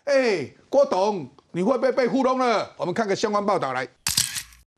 [0.09, 2.73] 哎，郭董，你会不会被糊弄了？
[2.79, 3.87] 我们看个相关报道来。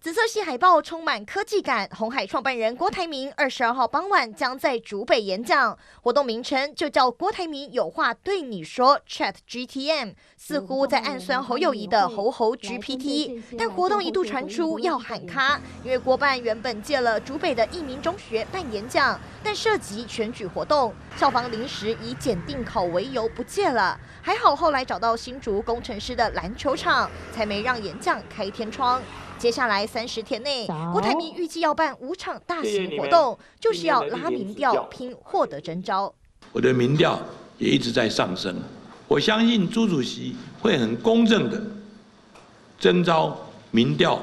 [0.01, 29.03] 紫色系海报充满科技感，红海创办人郭台铭二十二号傍晚将在竹北演讲，活动名称就叫郭台铭有话对你说 Chat GTM，似乎在暗酸侯友谊的猴猴 GPT，但活动一度传出要喊卡，因为郭办原本借了竹北的一名中学办演讲，但涉及选举活动，校方临时以检定考为由不借了，还好后来找到新竹工程师的篮球场，才没让演讲开天窗。
[29.41, 36.15] 接下来三十天内，郭台铭预计要办五场大型活动，就是要拉民调，拼获得征召。
[36.53, 37.19] 我的民调
[37.57, 38.55] 也一直在上升，
[39.09, 41.59] 我相信朱主席会很公正的
[42.79, 43.35] 征召
[43.71, 44.21] 民调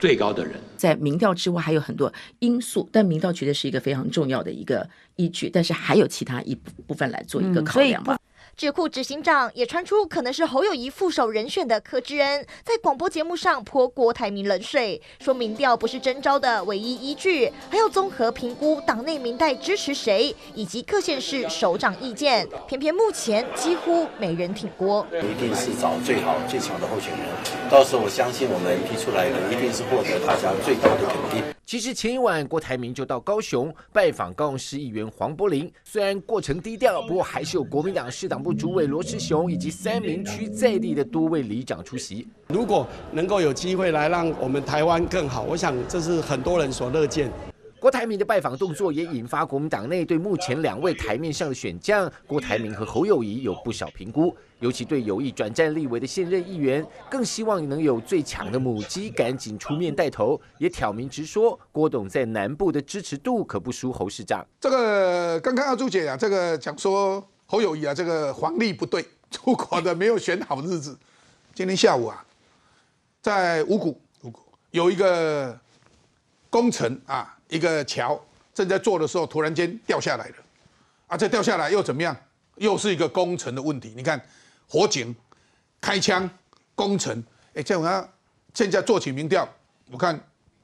[0.00, 0.60] 最高的人。
[0.76, 8.18] 在民调之外还有很多因素，但民调绝对是一个非常重要的一个依据，但是还有其他一部分来做一个考量吧。
[8.56, 22.48] 智库执行长也传出可能是侯友谊副手人选的柯志恩，在广播节目上泼郭台铭冷水，说民调不是征召的唯一依据，还要综合评估党内民代支持谁，以及各县市首长意见。
[22.66, 27.28] 偏偏目前几乎没人挺郭，一定是找最好最强的候选人，
[27.70, 31.44] 到时候我相信我们提出来的一定是获得大家最高的肯定。
[31.66, 35.68] 其实前一晚，郭台铭就到高雄拜访高雄市议员黄柏林。
[35.82, 42.28] 虽然过程低调，不过还是有国民党市党部主委罗志雄以及三明区在地的多位里长出席。
[42.46, 47.28] 如果能够有机会来让我们台湾更好，我想这是很多人所乐见。
[47.80, 64.46] 郭台铭的拜访动作也引发国民党内对目前两位台面上的选将郭台铭和侯友谊有不少评估，尤其对有意转战立委的现任议员，更希望能有最强的母鸡赶紧出面带头，也挑明直说，郭董在南部的支持度可不输侯市长。
[64.60, 70.96] 这个刚刚阿朱姐啊，这个讲说侯友谊啊，这个黄历不对，出国的没有选好日子。
[71.54, 72.24] 今天下午啊，
[73.20, 74.40] 在五股五股
[74.70, 75.58] 有一个
[76.50, 77.32] 工程啊。
[77.48, 78.20] 一个桥
[78.52, 80.34] 正在做的时候，突然间掉下来了，
[81.06, 82.16] 啊，这掉下来又怎么样？
[82.56, 83.92] 又是一个工程的问题。
[83.96, 84.20] 你看，
[84.68, 85.14] 火警、
[85.80, 86.28] 开枪、
[86.74, 87.22] 攻城，
[87.54, 88.08] 哎，这样
[88.54, 89.48] 现在做起民调，
[89.90, 90.18] 我看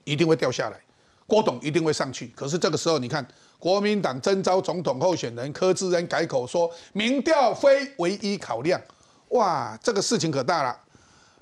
[0.05, 0.81] 一定会掉下来，
[1.27, 2.27] 郭董一定会上去。
[2.35, 3.27] 可是这个时候，你看
[3.59, 8.81] 国民党征召总统候选人柯志恩改口说，民调非唯一考量。
[9.29, 10.79] 哇，这个事情可大了。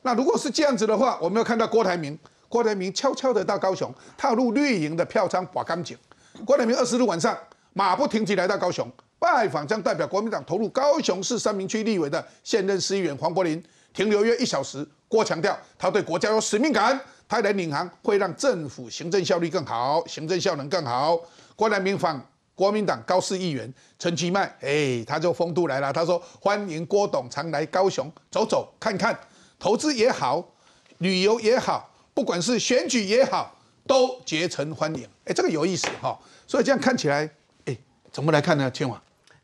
[0.03, 2.19] 那如果是这样子的话，我们要看到郭台铭。
[2.49, 5.97] 郭台铭悄悄的到高雄，踏入绿营的票仓把干净。
[6.45, 7.39] 郭台铭二十日晚上
[7.75, 8.91] 马不停蹄来到高雄，
[9.21, 13.63] 拜访将代表国民党投入高雄市三明区立委的现任市议员黄柏林，
[13.93, 14.85] 停留约一小时。
[15.07, 16.99] 郭强调，他对国家有使命感，
[17.29, 21.21] 他来领航会让政府行政效率更好，行政效能更好。
[21.55, 22.19] 郭台铭访
[22.55, 29.19] 国民党高市议员陈其迈，哎，他就风度来了，他说欢迎郭董常来高雄走走看看，
[29.59, 30.43] 投资也好，
[30.99, 31.93] 旅游也好。
[32.15, 33.55] 不管是选举也好，
[33.87, 35.07] 都竭诚欢迎。
[35.25, 36.19] 哎，这个有意思哈。
[36.47, 37.29] 所以这样看起来，
[37.67, 37.77] 哎，
[38.11, 38.71] 怎么来看呢？
[38.71, 39.01] 千王，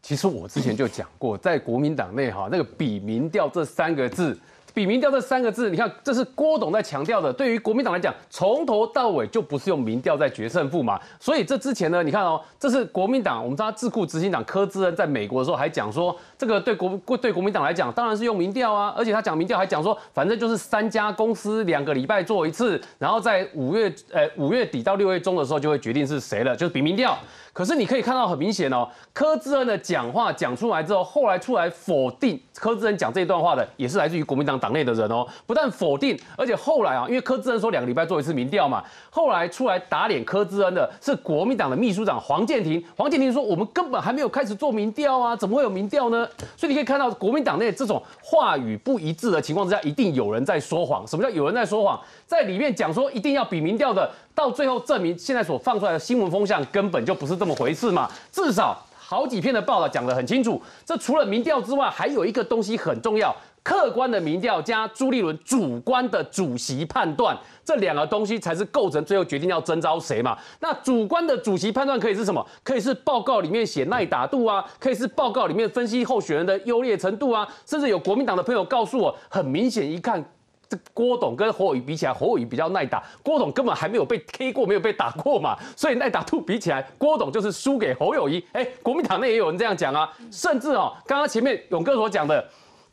[0.06, 4.38] 其实我之前就讲过，在国民党内哈，那个比民调这三个字。
[4.72, 7.32] 比民调这三个字，你看这是郭董在强调的。
[7.32, 11.00] 对于国民党来讲，从头到尾就不是用民调在决胜负嘛。
[11.18, 18.94] 所以这之前呢，你看哦，这是国民党，我们知道智库执行长柯志恩在美国的时候还讲说，这个对国对国民党来讲，当然是用民调啊。
[18.96, 27.16] 而且他讲民调还讲说，反正就是三家公司两个礼拜做一次，然后在五月呃五月底到六月中的时候就会决定是谁了，就是比民调。
[27.52, 35.26] 可是你可以看到很明显哦，柯志恩的讲话讲出来之后，后来出来否定柯志恩讲这一段话的，也是来自于国民党党内的人哦。
[35.46, 42.84] 不但否定，而且后来啊，因为柯志恩说两个礼拜做一次民调嘛，后来出来打脸柯志恩的是国民党的秘书长黄建庭。
[42.94, 46.25] 黄建庭说我们根本还没有开始做民调啊，怎么会有民调呢？
[46.56, 51.06] 所以你可以看到国民党内这种话语不一致的情况之下，一定有人在说谎。
[51.06, 52.00] 什么叫有人在说谎？
[52.26, 54.10] 在里面讲说一定要比民调的。
[54.34, 58.06] 到最后证明，现在所放出来的新闻风向根本就不是这么回事嘛！
[58.30, 60.60] 至少好几篇的报道讲得很清楚。
[60.84, 63.34] 这除了民调之外，还有一个东西很重要：
[63.66, 70.38] 客观的民调加朱立伦主观的主席判断，这两个东西才是构成最后决定要征召谁嘛。
[70.60, 72.46] 那主观的主席判断可以是什么？
[72.62, 80.24] 可以是报告里面写耐打度啊，可以是报告里面分析候选人的优劣程度啊，甚至有国民党的朋友告诉我，很明显一看。
[80.68, 88.44] 这郭董跟侯友谊比起来，侯友谊比较耐打，郭董根本还没有被 K 过，没有被打过嘛，所以耐打度比起来，郭董就是输给侯友谊。
[88.52, 92.44] 哎，国民党内也有人这样讲啊，甚至哦，刚刚前面勇哥所讲的，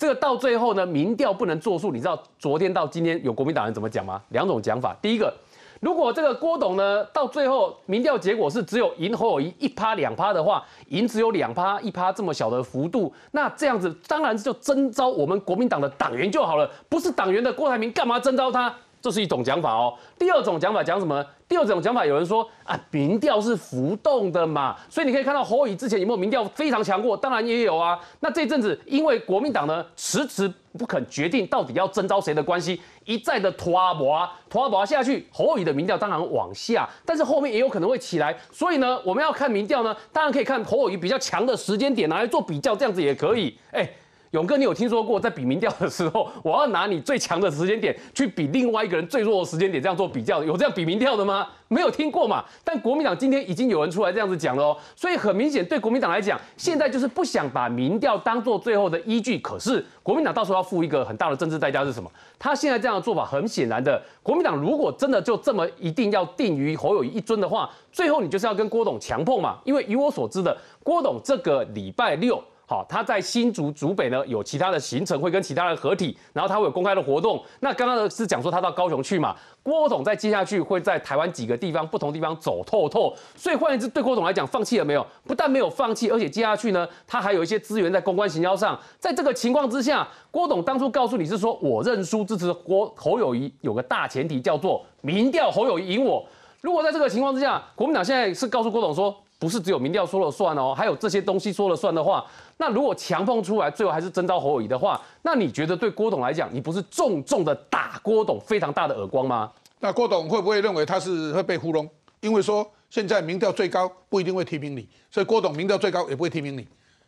[0.04, 4.22] 这个到最后呢，民调不能作数，你知道昨天到今天有国民党人怎么讲吗？
[4.32, 5.34] 两种讲法，第一个。
[5.80, 18.76] 如果这个郭董呢，到最后民调结果是只有赢侯友谊一趴两趴的话，赢只有两趴一趴这么小的幅度，那这样子当然就征召我们国民党的党员就好了，不是党员的郭台铭干嘛征召他？
[19.04, 19.94] 这是一种讲法哦。
[20.18, 21.22] 第二种讲法讲什么？
[21.46, 27.18] 第二种讲法有人说啊，民调是浮动的嘛，所以你可以看到侯友之前有没有民调非常强过？
[27.18, 28.00] 当然也有啊。
[28.22, 38.34] 那这阵子因为国民党呢迟迟不肯决定到底要征召谁的关系，一再的拖啊磨拖啊磨下去，侯友的民调当然往下，但是后面也有可能会起来。
[38.54, 43.60] 所以呢，我们要看民调呢，当然可以看侯友比较强的时间点拿来做比较，这样子也可以。
[43.72, 43.90] 哎。
[44.34, 51.48] 勇哥，你有听说过在比民调的时候，我要拿你最强的时间点去比另外一个人最弱的时间点，这样做比较，有这样比民调的吗？
[51.68, 52.44] 没有听过嘛。
[52.64, 59.38] 但国民党今天已经有人出来这样子讲了哦，所以很明显，对国民党来讲，现在就是不想把民调当做最后的依据。
[59.38, 62.10] 可是国民党到时候要付一个很大的政治代价是什么？
[62.40, 69.60] 他现在这样的做法，很显然的，国民党如果真的就这么一定要定于侯友谊一尊的话，最后你就是要跟郭董强碰嘛。
[69.64, 72.44] 因为以我所知的，郭董这个礼拜六。
[72.66, 77.44] 好，他在新竹竹北呢，有其他的行程会跟其他人合体，然后他会有公开的活动。
[77.60, 83.14] 那刚刚是讲说他到高雄去嘛，郭董在接下去会在台湾几个地方不同地方走透透。
[83.36, 85.06] 所以换言之，对郭董来讲，放弃了没有？
[85.28, 88.80] 不但没有放弃，而且接下去呢，他还有一些资源在公关行销上。
[88.98, 96.26] 在这个情况之下，郭董当初告诉你是说我认输支持郭侯友谊，有个大前提叫做民调侯友谊赢我。
[96.62, 99.14] 如果在这个情况之下，国民党现在是告诉郭董说。
[99.44, 102.26] 不是只有民调说了算哦，还有这些东西说了算的话，
[102.56, 109.52] 那如果强碰出来，最后还是征召侯友谊的话，那你觉得对郭董来讲，你不是重重的打郭董非常大的耳光吗？
[109.82, 111.86] 那郭董会不会认为他是会被糊弄？
[112.22, 116.66] 因为说现在民调最高不一定会提名你，所以郭董民调最高也不会提名你。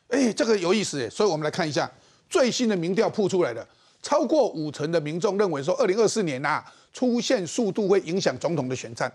[0.10, 1.90] 哎，这个有意思哎，所以我们来看一下
[2.30, 3.66] 最新的民调铺出来的，
[4.02, 6.62] 超过五成的民众认为说，二零二四年呐
[6.92, 9.10] 出现速度会影响总统的选战。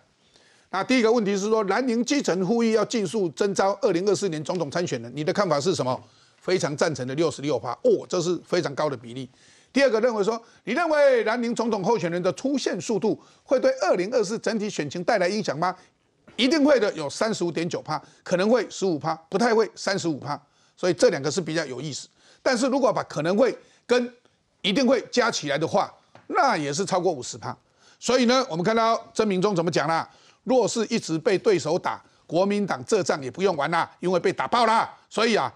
[0.71, 6.01] 那第一个问题是说，南宁基层呼吁要尽速征召二零二四年总统参选人，你的看法是什么？
[6.41, 9.29] 非常赞成的六十六趴，哦，这是非常高的比例。
[9.73, 15.75] 第二个认为说，你认为南宁总统候选人的出现速度会对二零二四整体选情带来影响吗？
[16.37, 20.41] 一定会的，有三十五点九趴，可能会十五趴，不太会三十五趴。
[20.77, 22.09] 所以这两个是比较有意思。
[22.43, 23.57] 但是如果把可能会
[23.87, 24.11] 跟
[24.63, 25.93] 一定会加起来的话，
[26.29, 27.55] 那也是超过五十趴。
[27.99, 30.09] 所以呢，我们看到曾明忠怎么讲啦？
[30.45, 34.89] 若是一直被对手打，国民党这仗也不用玩啦，因为被打爆了。
[35.09, 35.53] 所以啊，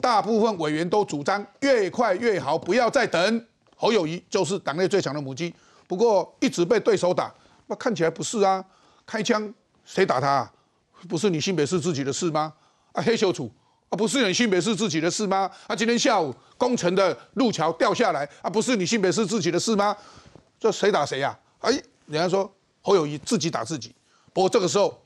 [0.00, 3.46] 大部分委员都主张越快越好，不要再等。
[3.76, 5.54] 侯友谊就是党内最强的母鸡，
[5.86, 7.32] 不过一直被对手打，
[7.66, 8.64] 那看起来不是啊。
[9.06, 9.52] 开枪
[9.84, 10.50] 谁打他？
[11.08, 12.52] 不是你新北市自己的事吗？
[12.92, 13.50] 啊，黑秀楚
[13.88, 15.50] 啊，不是你新北市自己的事吗？
[15.66, 19.96] 啊，今天下午工程的路桥掉下来啊，不是你新北市自己的事吗？
[20.58, 21.36] 这谁打谁呀？
[21.60, 21.70] 哎，
[22.06, 22.52] 人家说
[22.82, 23.94] 侯友谊自己打自己。
[24.32, 25.00] 不过这个时候，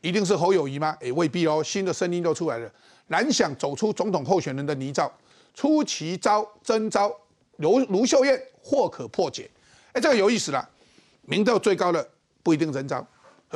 [0.00, 0.96] 一定是侯友谊吗？
[1.00, 1.62] 也未必哦。
[1.62, 2.70] 新的声音都出来了，
[3.08, 5.10] 难想走出总统候选人的泥沼，
[5.54, 7.14] 出奇招真招
[7.56, 9.50] 卢卢秀燕或可破解。
[9.92, 10.68] 哎，这个有意思了。
[11.22, 12.06] 民调最高的
[12.42, 13.06] 不一定真招，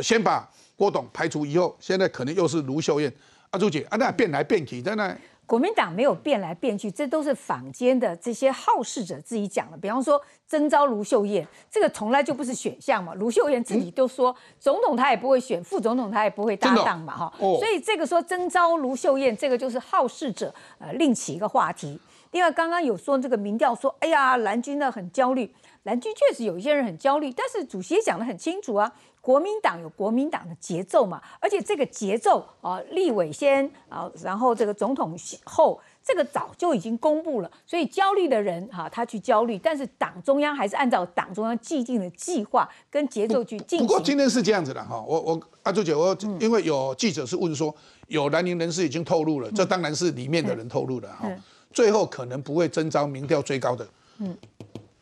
[0.03, 3.13] 先把郭董排除以后，现在可能又是卢秀燕。
[3.51, 5.17] 阿朱姐，啊那变来变去，在那。
[5.51, 9.77] 国民党没有变来变去，这都是坊间的这些好事者自己讲的。
[9.77, 13.15] 比方说征召卢秀燕，这个从来就不是选项嘛。
[13.15, 17.33] 卢秀燕自己都说，总统他也不会选，副总统他也不会搭档嘛，哈。
[17.37, 21.99] 所以这个说征召卢秀燕，这个就是好事者呃另起一个话题。
[22.31, 25.53] 另外刚刚有说这个民调说，哎呀蓝军呢很焦虑，
[25.85, 28.93] 蓝军确实有一些人很焦虑，但是主席也讲得很清楚啊。
[29.23, 35.15] 国民党有国民党的节奏嘛，而且这个节奏啊，立委先啊，然后这个总统
[35.45, 37.51] 后，这个早就已经公布了。
[37.67, 43.87] 所以焦虑的人哈，他去焦虑，但是党中央还是按照党中央既定的计划跟节奏去进行。
[43.87, 47.75] 不过今天是这样子的哈，我我阿朱姐，我因为有记者是问说，
[48.09, 51.31] 有南宁人士已经透露了，这当然是里面的人透露的哈，
[51.75, 53.87] 最后可能不会征召民调最高的。
[54.17, 54.35] 嗯。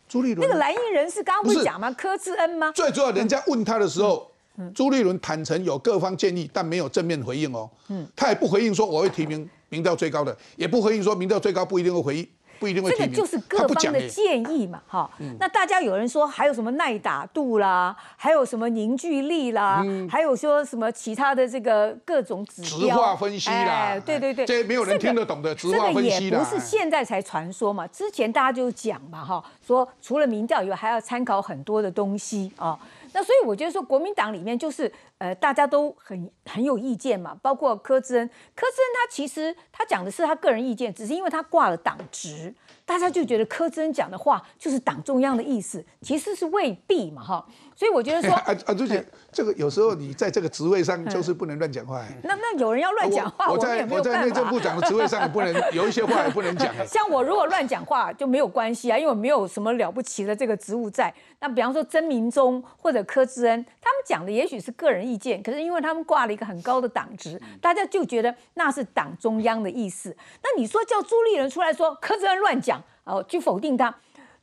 [0.09, 1.91] 朱立伦那个蓝营人士刚刚不是讲吗？
[1.93, 2.73] 柯志恩吗？
[2.75, 4.31] 最主要，人家问他的时候，
[4.75, 7.69] 朱立伦坦诚有各方建议，但没有正面回应哦。
[7.89, 12.29] 嗯，他也不回应说我会提名民调最高的，也不回应说民调最高不一定会回应，
[12.59, 13.13] 不一定会提名。
[13.13, 15.11] 这个就是各方的建议嘛，哈。
[15.39, 23.17] 那大家有人说还有什么耐打度啦，还有什么凝聚力啦，还有说什么其他的这个各种指标。
[23.17, 26.39] 分析啦，对对对，这没有人听得懂的直化分析啦。
[26.39, 29.43] 不是现在才传说嘛，之前大家就讲嘛，哈。
[29.67, 32.79] 说除了民调以外，还要参考很多的东西啊。
[33.13, 37.37] 那所以我觉得说，国民党里面就是呃，大家都很很有意见嘛。
[37.43, 42.55] 包括柯志恩，柯志恩他其实他讲的是他个人意见，只是因为他挂了党职，
[42.85, 47.47] 大家就觉得柯志恩讲的话就是党中央的意思，其实是未必嘛，哈。
[47.77, 52.05] 所以我觉得说， 啊啊，朱姐，这个有时候你在这个职位上就是不能乱讲话。
[52.25, 56.75] 那那有人要乱讲话，我在我在内政部长的职位上也不能 有一些话也不能讲。
[56.87, 61.15] 像我如果乱讲话就没有关系啊，因为我没有什么了不起的这个职务在。
[61.39, 70.17] 那比方说曾明忠或者柯志恩，他们讲的也许是个人意见，可是因为他们挂了一个很高的党职，大家就觉得那是党中央的意思。
[70.43, 73.95] 那你说叫朱立伦出来说柯志恩乱讲，哦，去否定他？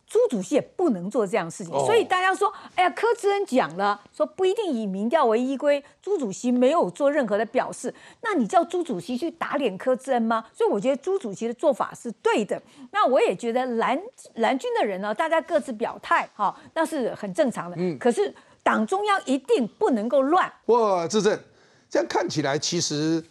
[0.08, 7.92] 朱主席也不能做这样的事情，所以大家说，哎呀，柯志恩讲了，说不一定以民调为依归，朱主席没有做任何的表示，
[8.22, 10.46] 那你叫朱主席去打脸柯志恩吗？
[10.54, 12.62] 所以我觉得朱主席的做法是对的。
[12.92, 14.00] 那我也觉得蓝
[14.36, 17.76] 蓝军的人呢，大家各自表态，哈，那是很正常的。
[17.80, 18.32] 嗯，可是
[18.66, 20.52] 党中央一定不能够乱。
[20.66, 21.40] 我自证，
[21.88, 23.24] 这样看起来，其实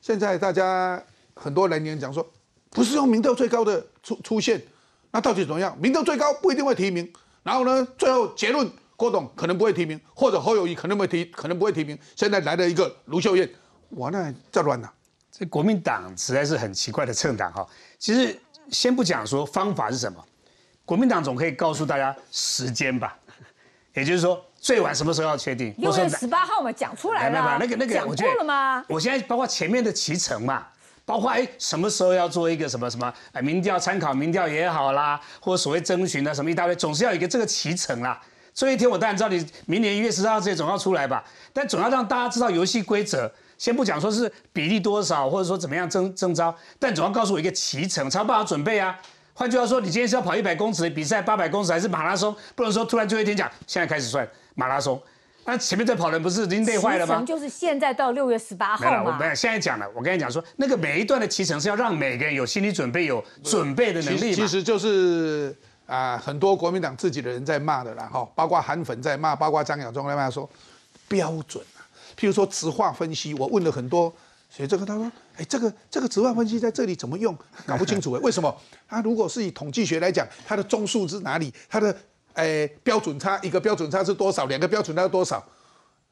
[0.00, 1.02] 现在大家
[1.34, 2.24] 很多人员讲说，
[2.70, 4.62] 不是用民调最高的出出现。
[5.10, 5.76] 那到底怎么样？
[5.80, 7.12] 民调最高不一定会提名，
[7.42, 11.98] 然后呢，最后结论郭董可能不会提名，或者侯友谊可能会提，可能不会提名。
[12.14, 13.50] 现在来了一个卢秀燕，
[13.90, 14.92] 哇，那再乱了。
[15.32, 17.66] 这国民党实在是很奇怪的政党哈。
[17.98, 20.24] 其实先不讲说方法是什么，
[20.84, 23.18] 国民党总可以告诉大家时间吧，
[23.94, 25.72] 也就是说最晚什么时候要确定？
[25.78, 27.56] 六月十八号嘛，讲出来了。
[27.60, 28.84] 那个那个，讲过了吗？
[28.88, 30.66] 我现在包括前面的骑程嘛。
[31.04, 38.20] 包括哎，什么时候要做一个什么什么哎，民调参考民调也好啦，或者所谓征询啊什么一大堆，总是要有一个这个脐程啦。
[38.52, 43.32] 所以一天我当然知道你明年一月十号这些总要出来吧，但总要让大家知道游戏规则。
[43.56, 48.98] 先不讲说是比例多少，或者说怎么样征征招，但总要告诉我一个脐程，才有办法准备啊。
[49.36, 52.34] 换句话说，你今天是要跑一百公尺的比赛，八百公尺还是马拉松？
[52.54, 54.98] 不能说突然最后一天讲，现在开始算马拉松。
[55.44, 57.22] 那前面在跑人不是已经累坏了吗？
[57.22, 58.90] 就是现在到六月十八号嘛。
[58.90, 59.34] 没有，我没有。
[59.34, 70.48] 现在讲了，我跟你讲说，那个每一段的骑程是要让每个人有心理准备、有准备的能力其实就是啊，很多国民党自己的人在骂的啦，哈，包括韩粉在骂，包括张亚中在骂说
[71.06, 71.84] 标准啊。
[72.18, 74.10] 譬如说直化分析，我问了很多
[74.48, 77.36] 学这个，他说，哎，这个这个直化分析在这里怎么用？
[77.66, 78.54] 搞不清楚哎， 为什么？
[78.88, 81.52] 它如果是以统计学来讲，它的中数是哪里？
[81.68, 81.96] 它的
[82.34, 84.46] 哎，标准差一个标准差是多少？
[84.46, 85.42] 两个标准差是多少？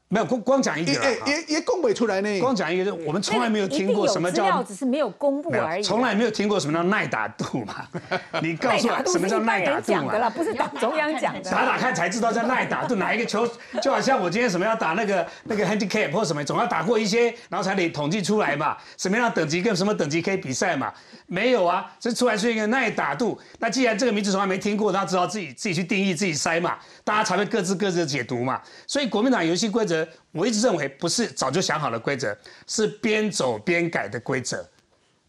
[0.07, 2.39] 没有光光讲一个也也也公布出来呢。
[2.39, 5.83] 光讲一个，我们从来没有听过什么叫，只是没有公布而已。
[5.83, 7.87] 从来没有听过什么叫耐打度嘛？
[8.39, 10.29] 你告诉我什么叫耐打度嘛？
[10.29, 11.49] 不是党中央讲的。
[11.49, 13.49] 打打看才知道叫耐打度，哪一个球
[13.81, 18.77] 就好像我今天什么要打那个那个 handicap 或什么，总要打过一些，然后才得统计出来嘛。
[18.97, 20.93] 什么样等级跟什么等级可以比赛嘛？
[21.25, 23.37] 没有啊，这出来是一个耐打度。
[23.57, 28.61] 那既然这个名字从来没听过，那只好自己自己去定义自己筛嘛，大家才会各自各自的解读嘛。
[28.85, 29.94] 所以国民党游戏规则。
[30.31, 32.35] 我一直认为不是早就想好的规则，
[32.65, 34.67] 是边走边改的规则，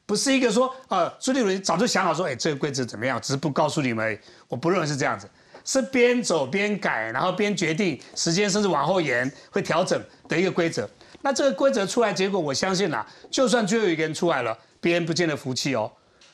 [0.07, 4.19] 不是一个说呃朱立伦早就想好说，哎这个规则怎么样，只是不告诉你们。
[4.49, 5.29] 我不认为是这样子，
[5.65, 10.89] 是边走边改，然后边决定时间甚至往后延会调整的一个规则。
[11.23, 15.91] 那这个规则出来结果，我相信啊，就算最后一个人出来了，别人不见得服气哦。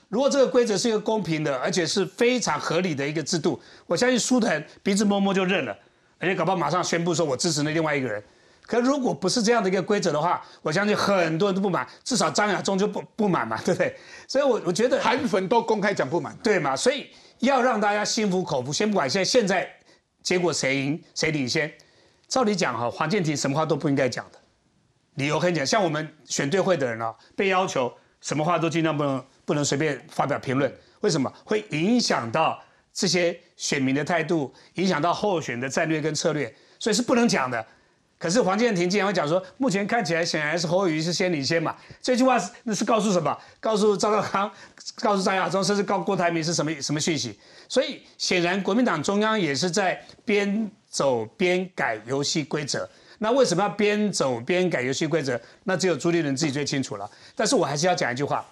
[0.09, 5.74] 如果这个规则是一个公平的，而且是非常合理的一个制度，我相信苏腾鼻子摸摸就认了，
[6.23, 8.23] 而且搞不好马上宣布说我支持那另外一个人。
[8.64, 13.97] 可如果不是这样的一个规则的话，我相信很多人都不满，至少张亚中就不不满嘛， 对不对？
[14.29, 16.77] 所以，我我觉得韩粉都公开讲不满，对嘛？
[16.77, 17.09] 所以
[17.41, 19.68] 要让大家心服口服，先不管现在现在
[20.23, 21.70] 结果谁赢谁领先，
[22.29, 24.39] 照理讲哈，黄建庭什么话都不应该讲的，
[25.16, 31.31] 理由很简单，像我们选对会的人啊，被要求什么话都尽量不能不能随便发表评论，为什么？
[31.45, 32.62] 会影响到
[32.93, 37.64] 这些选民的态度，影响到候选的战略跟策略，所以是不能讲的。
[38.18, 41.74] 可是黄建庭竟然会讲说，目前看起来显然是侯友谊是先领先嘛？
[42.01, 43.36] 这句话是那是告诉什么？
[43.59, 44.49] 告诉赵少康，
[45.01, 47.36] 告诉张亚中，甚至告郭台铭是什么什么讯息？
[47.68, 52.88] 所以显然国民党中央也是在边走边改游戏规则。
[53.18, 55.40] 那为什么要边走边改游戏规则？
[55.64, 57.11] 那只有朱立伦自己最清楚了。
[57.34, 58.45] 但是我还是要讲一句话，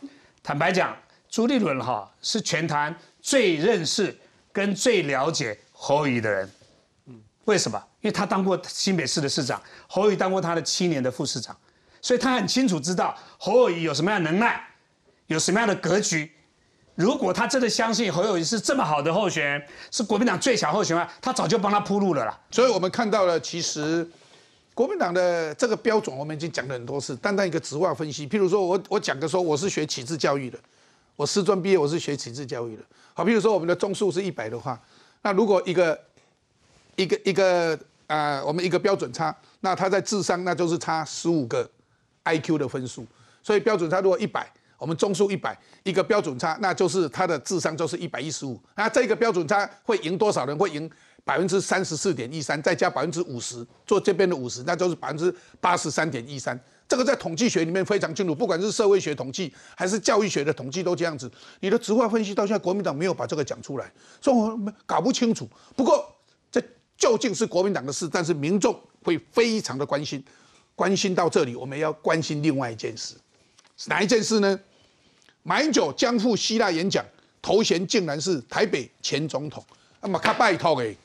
[0.42, 0.96] 坦白讲，
[1.28, 4.16] 朱立伦哈是全台最认识
[4.52, 6.50] 跟最了解侯友谊的人。
[7.06, 7.82] 嗯为什么？
[8.00, 11.56] 因为他当过新北市的市长，侯友谊当过他的七年的副市长，
[12.00, 14.62] 所以他很清楚知道侯友谊有什么样的能耐，
[15.26, 16.30] 有什么样的格局。
[16.94, 22.38] 如果他真的相信侯友谊是这么好的候选人，是国民党最强候选人，他早就帮他铺路了啦。
[22.50, 24.08] 所以我们看到了，其实
[24.74, 27.16] 国民党的这个标准，我们已经讲了很多次。
[27.16, 30.58] 单单一个直话分析，譬如说我我讲的说我是学启智教育的，
[31.20, 32.82] 我师专毕业，我是学启智教育的。
[33.12, 34.80] 好，比如说我们的中数是一百的话，
[35.20, 36.00] 那如果一个
[36.96, 41.70] 一个一个啊，我们一个标准差，那他在智商那就是差十五个
[42.22, 43.06] I Q 的分数，
[43.42, 50.56] 所以标准差如果一百，我们中数一百，一个标准差，那就是他的智商就是一百一十五，那这个标准差会赢多少人？
[50.56, 50.90] 会赢
[51.22, 56.58] 百分之三十四点一三，再加百分之五十，做这边的五十，那就是百分之八十三点一三。
[56.90, 61.30] 这个在统计学里面非常清楚，不管是社会学统计还是教育学的统计都这样子。
[61.60, 63.88] 你的直话分析到现在国民党没有把这个讲出来，
[64.20, 65.48] 所以我们搞不清楚。
[65.76, 66.12] 不过
[66.50, 66.60] 这
[66.98, 70.20] 究竟是国民党的事，但是民众会非常的关心。
[70.74, 73.14] 关心到这里，我们要关心另外一件事，
[73.86, 74.58] 哪一件事呢？
[75.44, 77.04] 马英九将赴希腊演讲，
[77.40, 79.64] 头衔竟然是台北前总统。
[80.00, 80.96] 那么他拜托诶，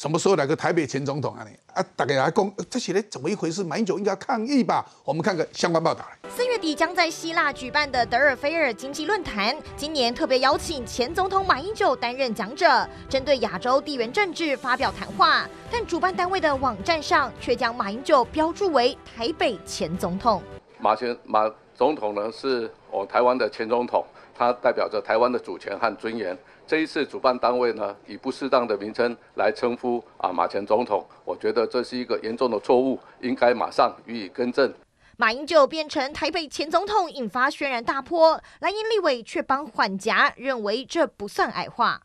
[0.00, 1.44] 什么时候来个台北前总统啊？
[1.46, 3.62] 你啊，大概来讲，这些人怎么一回事？
[3.62, 4.82] 马英九应该抗议吧？
[5.04, 6.30] 我们看个相关报道来。
[6.30, 15.46] 四月底将在希腊举办的德尔菲尔经济论坛，今年特别邀请前总统马英九担任讲者，针对亚洲地缘政治发表谈话。
[15.70, 20.42] 但主办单位的网站上却将马英九标注为台北前总统。
[20.78, 21.40] 马前马
[21.76, 24.02] 总统呢，是我台湾的前总统，
[24.34, 26.34] 他代表着台湾的主权和尊严。
[26.70, 34.72] 这一次主办单位呢，以不适当的名称来称呼啊马前总统，我觉得这是一个严重的错误，应该马上予以更正。
[35.16, 38.40] 马英九变成台北前总统，引发轩然大波。
[38.60, 42.02] 蓝营立委却帮缓颊，认为这不算矮化。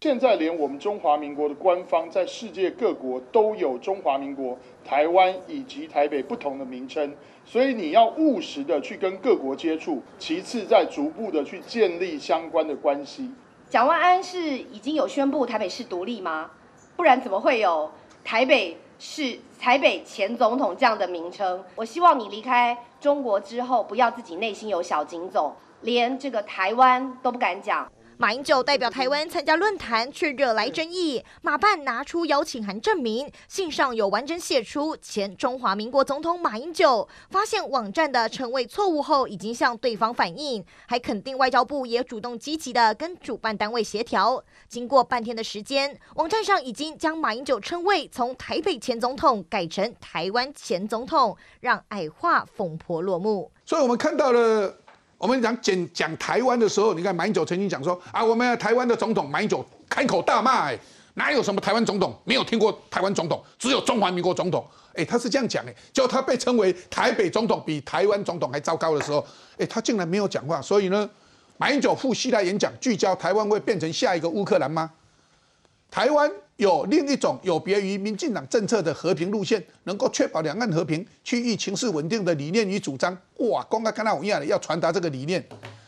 [0.00, 7.14] 现在连我们中华民国的官方在世界各国都有中华民国台湾以及台北不同的名称，
[7.44, 13.30] 所以你要务实的去跟各国接触，其次再逐步的去建立相关的关系。
[13.70, 16.50] 蒋万安是已经有宣布台北市独立吗？
[16.96, 17.90] 不然怎么会有
[18.24, 18.78] 台北？
[19.00, 27.88] 市台北前总统这样的名称，我希望你离开中国之后，不要自己内心有小警总，连这个台湾都不敢讲。
[28.20, 31.24] 马英九代表台湾参加论坛，却惹来争议。
[31.40, 37.08] 马办拿出邀请函证明，信上有完整写出前中华民国总统马英九。
[37.30, 44.42] 发现网站的称谓错误后，已经向对方反映，还肯定外交部也主动积极的跟主办单位协调。
[44.68, 53.52] 经过半天的时间，网站上已经将马英九称谓从台北前总统改成台湾前总统，让矮化风波落幕。
[53.64, 54.74] 所以我们看到了。
[55.18, 60.78] 我们讲讲讲台湾的时候，你看马英九曾经讲说啊，我们台湾的总统马英九开口大骂，哎，
[61.14, 62.16] 哪有什么台湾总统？
[62.24, 64.64] 没有听过台湾总统，只有中华民国总统。
[64.94, 69.26] 哎，他是这样讲，哎，就他被称为台北总统比台湾总统还糟糕的时候，
[69.58, 70.62] 哎，他竟然没有讲话。
[70.62, 71.08] 所以呢，
[71.56, 74.90] 马英九赴希腊演讲，聚焦台湾会变成下一个乌克兰吗？
[75.90, 83.16] 台湾有另一种有别于民进党政策的和平路线，能够确保两岸和平、区域情势稳定的理念与主张。
[83.36, 85.44] 哇，公开看到我一样的要传达这个理念，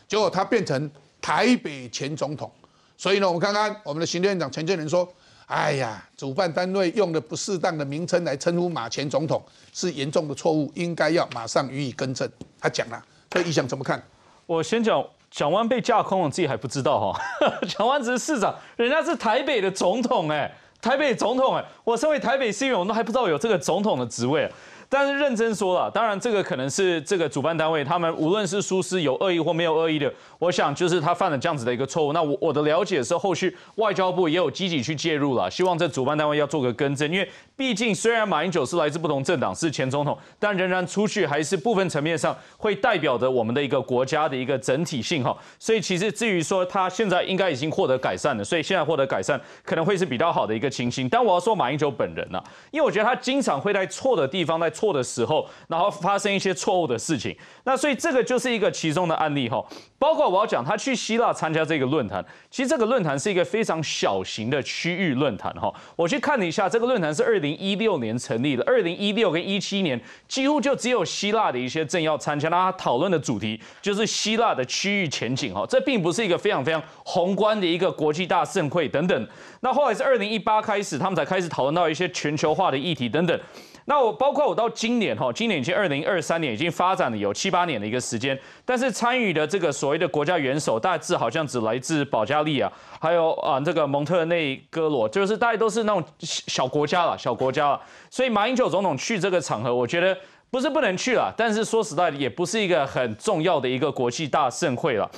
[0.06, 0.88] 结果他变成
[1.20, 2.48] 台北前总统。
[2.96, 5.12] 所以呢，我们看看我们的行政院长陈建仁说
[5.46, 14.00] ：“哎呀，主办单位用的不适当的名称来称呼马前总统，是严重的错误，应该要马上予以更正。”他讲了，这意向怎么看？
[14.46, 15.04] 我先讲。
[15.30, 17.20] 蒋万被架空了，自己还不知道哈。
[17.68, 20.50] 蒋万只是市长，人家是台北的总统哎，
[20.82, 24.50] 台北总统哎，我身为台北市议员，我都还不知道有这个总统的职位。
[24.90, 32.12] 但是认真说了，当然这个可能是这个主办单位他们无论是苏斯有恶意或没有恶意的，我想就是他犯了这样子的一个错误。
[32.12, 45.36] 那我我的了解是，后续外交部也有积极去介入了，希望这主办单位要做个更正，因为毕竟虽然马英九是来自不同政党，是前总统，但仍然出去还是部分层面上会代表着我们的一个国家的一个整体性哈。
[45.60, 51.08] 所以其实至于说他现在应该已经获得改善了，所以现在获得改善可能会是比较好的一个情形。
[51.08, 57.36] 但我要说马英九本人呢，因为我觉得他经常会在错的地方，在错的时候，然后发生一些错误的事情。
[57.64, 59.62] 那所以这个就是一个其中的案例哈。
[59.98, 65.70] 包括我要讲他去希腊参加这个论坛，其实这个论坛是一个非常小型的区域论坛哈。
[65.94, 75.66] 我去看了一下，这个论坛是二零一六年成立的，二零一六跟一七年几乎就只有希腊的一些政要参加，那他讨论的主题就是希腊的区域前景哈。
[75.68, 79.28] 这并不是一个非常非常宏观的一个国际大盛会等等。
[79.60, 83.38] 那后来是二零一八开始，他们才开始讨论到一些全球化的议题等等。
[83.86, 92.70] 那我包括我到今年哈，今年已经二零二三年，已经发展了有七八年的一个时间，但是参与的这个所谓的国家元首，大致好像只来自保加利亚，
[93.00, 97.80] 还有啊这个蒙特内哥罗，就是大家都是那种小国家了，小国家了。
[98.08, 100.16] 所以马英九总统去这个场合，我觉得
[100.50, 105.10] 不是不能去了，但是说实在的，也不是一个很重要的一个国际大盛会了。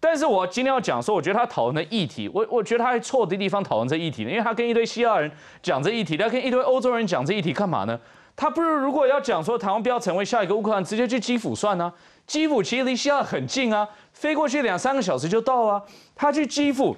[0.00, 5.30] 但是我今天要讲说，我觉得他讨论的议题，我我觉得他还错的地方讨论这议题呢，因为他跟一堆希腊人
[5.62, 7.98] 讲这议题，他跟一堆欧洲人讲这议题干嘛呢？
[8.36, 11.92] 他不如如果要讲说台湾不要成为下一个乌克兰，直接去基辅算呢？
[12.28, 15.82] 基辅其实离希腊很近啊，飞过去两三个小时就到了。
[16.14, 16.96] 他去基辅，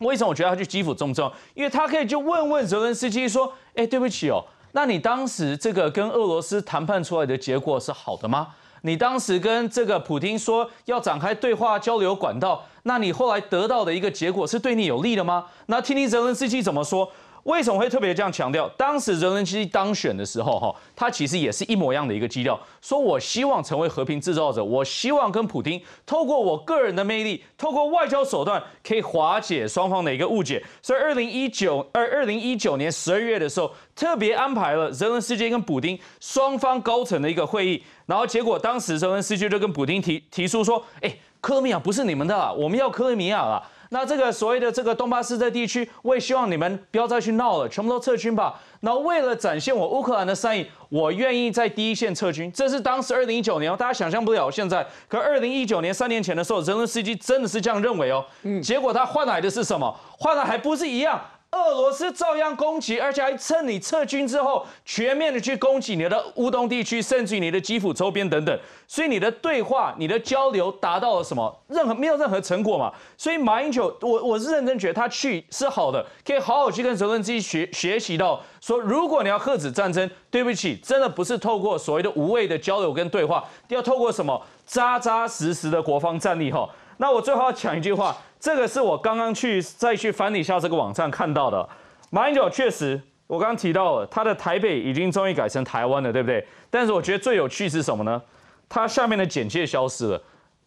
[0.00, 1.32] 为什么我觉得他去基辅重不重要？
[1.54, 8.48] 因为他可以就问问泽连斯基说：“哎，对不起哦，那你当时这个跟俄罗斯谈判出来的结果是好的吗？
[8.86, 15.46] 你当时跟这个普京说要展开对话交流管道，那你后来得到的一个结果是对你有利的吗？
[15.66, 17.10] 那听听泽连斯基怎么说。”
[17.44, 18.68] 为什么会特别这样强调？
[18.70, 30.62] 当时泽连斯基当选的时候，哈，他其实也是一模一样的一个基调，说我希望成为和平制造者，我希望跟普京透过我个人的魅力，透过外交手段，可以化解双方的一个误解。
[30.80, 37.82] 所以，二零一九二二零一九年十二月的时候，特别安排了泽连斯基跟普京双方高层的一个会议。
[38.06, 48.60] 然后结果，当时泽连斯基就跟普京提提出说：“哎，克里米亚不是你们的，我们要克里米亚了。”那这个所谓的这个东巴斯这地区，我也希望你们不要再去闹了，全部都撤军吧。
[48.80, 52.52] 那为了展现我乌克兰的善意，我愿意在第一线撤军。
[52.52, 54.50] 这是当时二零一九年，大家想象不了。
[54.50, 58.24] 现在，可二零一九年三年前的时候，泽连斯基真的是这样认为哦。
[58.42, 58.60] 嗯。
[58.60, 59.94] 结果他换来的是什么？
[60.18, 61.20] 换来还不是一样。
[61.54, 68.58] 俄罗斯照样攻击，而且还趁你撤军之后，全面的去攻击你的乌东地区，甚至于你的基辅周边等等。
[68.86, 71.60] 所以你的对话、你的交流达到了什么？
[71.68, 72.92] 任何没有任何成果嘛？
[73.16, 86.68] 所以马英九，我我是认真觉得他去是好的，可以好好去跟泽连斯基学学习到，说如果你要遏止战争，对不起，真的不是透过所谓的无谓的交流跟对话，要透过什么扎扎实实的国防战力哈。
[86.98, 88.16] 那我最后要讲一句话。
[88.38, 91.66] 这个是我刚刚去再去翻了一下这个网站看到的，
[92.10, 96.46] 马英九确实，我刚刚提到了他的台北已经终于改成台湾了，对不对？
[96.68, 98.20] 但是我觉得最有趣是什么呢？
[98.68, 100.22] 他下面的简介消失了。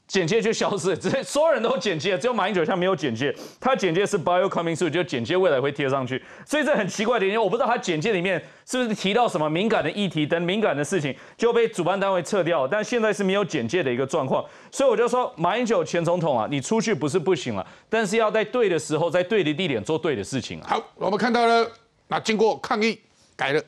[0.08, 3.36] 简介就消失， 直接所有人都简介，只有马英九像没有简介。
[3.60, 6.24] 他简介是 bio coming soon，就简介未来会贴上去。
[6.46, 12.66] 所以这很奇怪的因为我不知道他简介里面是不是提到什么敏感的议题等敏感的事情就被主办单位撤掉。
[12.66, 20.68] 但现在是没有简介的一个状况，所以我就说马英九前总统啊，你出去不是不行了，但是要在对的时候，在对的地点做对的事情啊。
[20.70, 21.70] 好，我们看到了，
[22.08, 22.98] 那经过抗议
[23.36, 23.62] 改了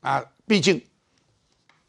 [0.00, 0.80] 啊，毕竟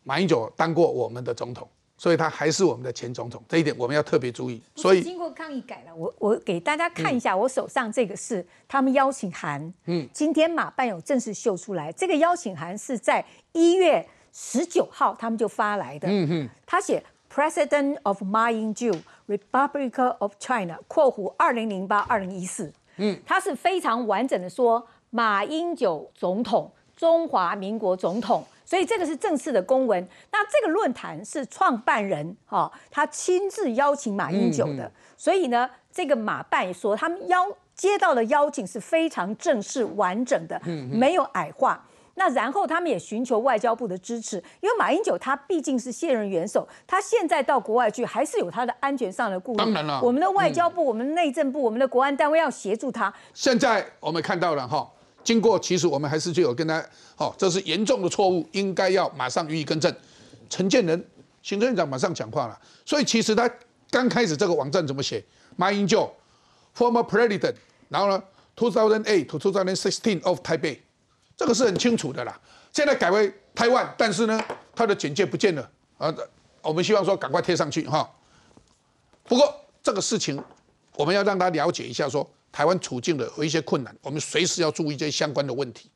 [0.02, 1.70] 马英九当过我们的总统。
[1.98, 4.62] 所以他还是我们的前总统，这一点我们要特别注意。
[4.76, 9.74] 所以经过抗议改了，我我给大家看一下，我手上这个是他们邀请函。
[9.86, 16.08] 嗯，今天马办有正式秀出来，这个邀请函是在一月十九号他们就发来的。
[16.08, 22.72] 嗯哼，他写 President of Ma Ying-jeou Republic of China（ 括弧二零零八二零一四）。
[22.98, 28.46] 嗯，他是非常完整的说马英九总统，中华民国总统。
[28.68, 30.06] 所以这个是正式的公文。
[30.30, 34.92] 那这个论坛是创办人哈，他亲自邀请马英九的。
[35.16, 40.62] 所以呢，这个马办说，他们邀接到的邀请是非常正式完整的，
[40.92, 41.82] 没有矮化。
[42.16, 49.58] 那然后他们也寻求外交部的支持，因为马英九他毕竟是现任元首，他现在到国外去还是有他的安全上的顾虑。
[49.60, 53.14] 当然了，我们的外交部、我们的内政部、我们的国安单位要协助他。
[53.34, 54.92] 现在我们看到了哈。
[55.28, 56.82] 经过，其实我们还是就有跟他，
[57.18, 59.94] 哦，这是严重的错误，应该要马上予以更正。
[60.50, 61.06] 陈建仁
[61.44, 63.52] 行政院长马上讲话了，所以其实他
[63.92, 65.22] 刚开始这个网站怎么写？
[65.58, 66.10] 马英九
[66.74, 67.56] ，former president，
[67.90, 68.24] 然后呢
[68.56, 70.80] ，two thousand eight to two thousand sixteen of Taipei，
[71.36, 72.40] 这个是很清楚的啦。
[72.72, 74.42] 现在改为台湾，但是呢，
[74.74, 76.16] 他的简介不见了啊，
[76.62, 78.10] 我们希望说赶快贴上去哈。
[79.26, 79.54] 不过
[79.84, 80.42] 这个事情
[80.96, 85.90] 我们要让他了解一下，说台湾处境的有一些困难，我们随时要注意这些相关的问题。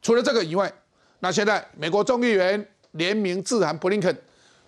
[0.00, 0.72] 除了这个以外，
[1.20, 4.16] 那现在美国众议员联名致函布林肯，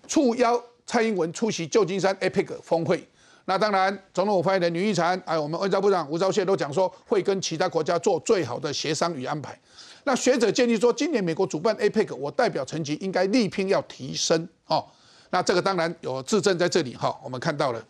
[0.07, 3.05] 促邀蔡英文出席旧金山 APEC 峰会。
[3.47, 9.59] 那当然，总统府发言人吕玉婵，还有我们外交部长吴钊燮都讲说，会跟其他国家做最好的协商与安排。
[10.05, 14.83] 那学者建议说，今年美国主办 APEC，我代表层级应该力拼要提升哦。
[15.29, 17.85] 那这个当然有质证在这里哈，我们看到了。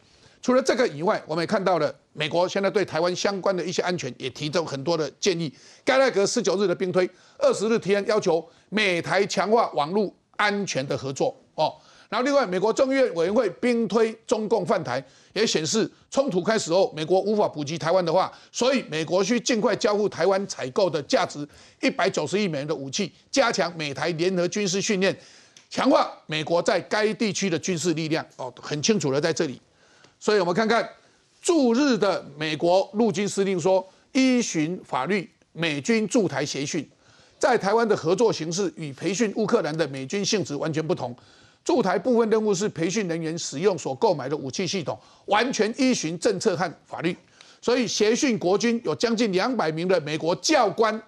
[0.45, 5.51] 除了这个以外，我们也看到了美国现在对台湾相关的一些安全也提出很多的建议。
[5.83, 11.73] 盖莱格十九日的兵推，二十日提案要求美台强化网络安全的合作哦。
[12.09, 21.39] 然后另外，美国众议院委员会兵推中共犯台，也显示冲突开始后，美国无法补给台湾的话，所以美国需尽快交付台湾采购的价值
[21.81, 25.17] 一百九十亿美元的武器，加强美台联合军事训练，
[25.71, 29.59] 强化美国在该地区的军事力量哦，很清楚的在这里。
[30.19, 30.89] 所以我们看看
[31.41, 36.87] 驻日的美国陆军司令说，依循法律，美军驻台协训，
[37.37, 41.15] 在台湾的合作形式与培训乌克兰的美军性质完全不同。
[41.63, 47.15] 驻台部分任务是培训人员使用所购买的武器系统，完全依循政策和法律。
[47.61, 50.99] 所以协训国军有将近两百名的美国教官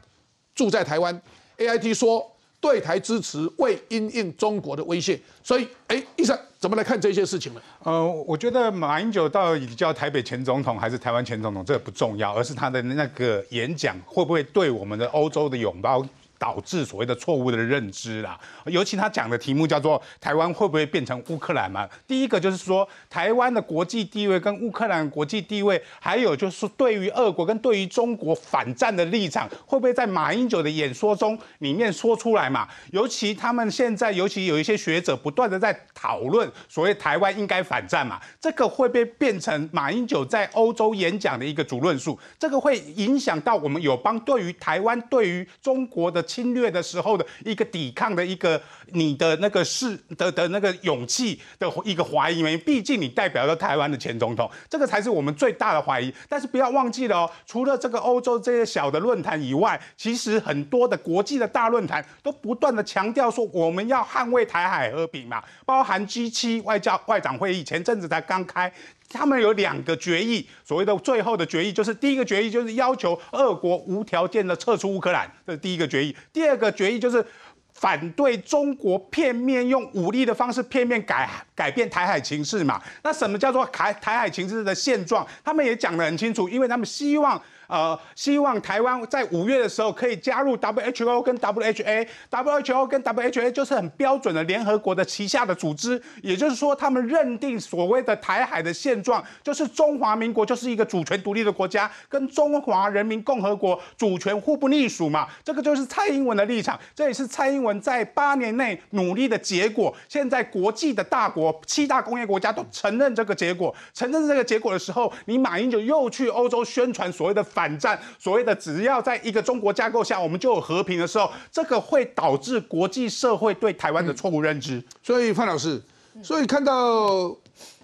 [0.53, 1.22] 住在台湾。
[1.58, 2.32] A I T 说。
[2.60, 7.62] 对台支持为因应中国的威胁，所以，哎，医生怎么来看这些事情呢？
[7.84, 16.03] 呃，我觉得马英九到底叫台北前总统还是台湾前总统，这个不重要，而是他的那个演讲会不会对我们的欧洲的拥抱。
[16.40, 21.88] 导致所谓的错误的认知啦，尤其他讲的题目叫做台湾会不会变成乌克兰嘛？
[22.08, 32.68] 第一个就是说台湾的国际地位跟乌克兰国际地位，还有就是对于俄国跟对于中国反战的立场，会不会在马英九的演说中里面说出来嘛？
[32.92, 46.27] 尤其他们现在，尤其有一些学者不断的在讨论所谓台湾应该反战嘛，这个会被变成马英九在欧洲演讲的一个主论述，这个会影响到我们友邦对于台湾对于中国的。
[46.28, 48.62] 侵略的时候的一个抵抗的一个
[48.92, 56.14] 你的那个是的的那个勇气的一个怀疑，因为毕竟你代表了台湾的前总统，这个才是我们最大的怀疑。
[56.28, 68.72] 但是不要忘记了哦，除了这个欧洲这些小的论坛以外，其实很多的国际的大论坛都不断的强调说我们要捍卫台海和平嘛，包含 G 七外交外长会议前阵子才刚开。
[69.10, 77.26] 他们有两个决议，所谓的最后的决议，就是第一个决议就是要求俄国无条件的撤出乌克兰，这是第一个决议；第二个决议就是
[77.74, 82.82] 反对中国片面用武力的方式片面改改变台海情势嘛。
[83.03, 85.26] 那什么叫做台台海情势的现状？
[85.43, 87.41] 他们也讲得很清楚，因为他们希望。
[87.68, 109.93] 呃，希望台湾在五月的时候可以加入 WHO 跟 WHA，WHO 跟 WHA 就是很标准的联合国的旗下的组织，也就是说，他们认定所谓的台海的现状，就是中华民国就是一个主权独立的国家，跟中华人民共和国主权互不隶属嘛，这个就是蔡英文的立场，这也是蔡英文在八年内努力的结果。
[110.07, 117.45] 现在国际的大国七大工业国家都承认这个结果，承认这个结果的时候，你马英九又去欧洲宣传所谓的。
[117.58, 124.80] 反战所谓的只要在一个中国架构下，我们就有和平的时候，这个会导致国际社会对台湾的错误认知。
[125.01, 125.82] 所以范老师，
[126.22, 127.36] 所以看到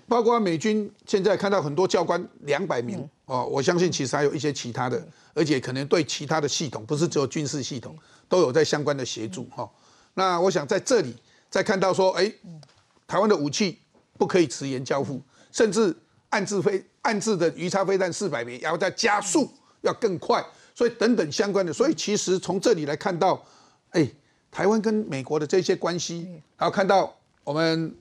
[0.08, 5.04] 包括美军现在看到很多教官两百名哦，我相信其实还有一些其他的，
[5.34, 7.98] 而且可能对其他的系统，不是只有军事系统，
[8.30, 9.68] 都有在相关的协助哈。
[10.14, 11.16] 那我想在这里
[11.50, 12.32] 再看到说，哎，
[13.08, 13.80] 台湾的武器
[14.20, 15.20] 不可以迟延交付，
[15.52, 15.96] 甚至
[16.30, 19.50] 暗自飞暗自的鱼叉飞弹四百枚，然后再加速。
[19.84, 20.44] 要更快，
[20.76, 23.42] 所以等等相关的，所以其实从这里来看到，
[23.92, 24.10] 哎，
[24.52, 27.96] 台湾跟美国的这些关系，然后看到我们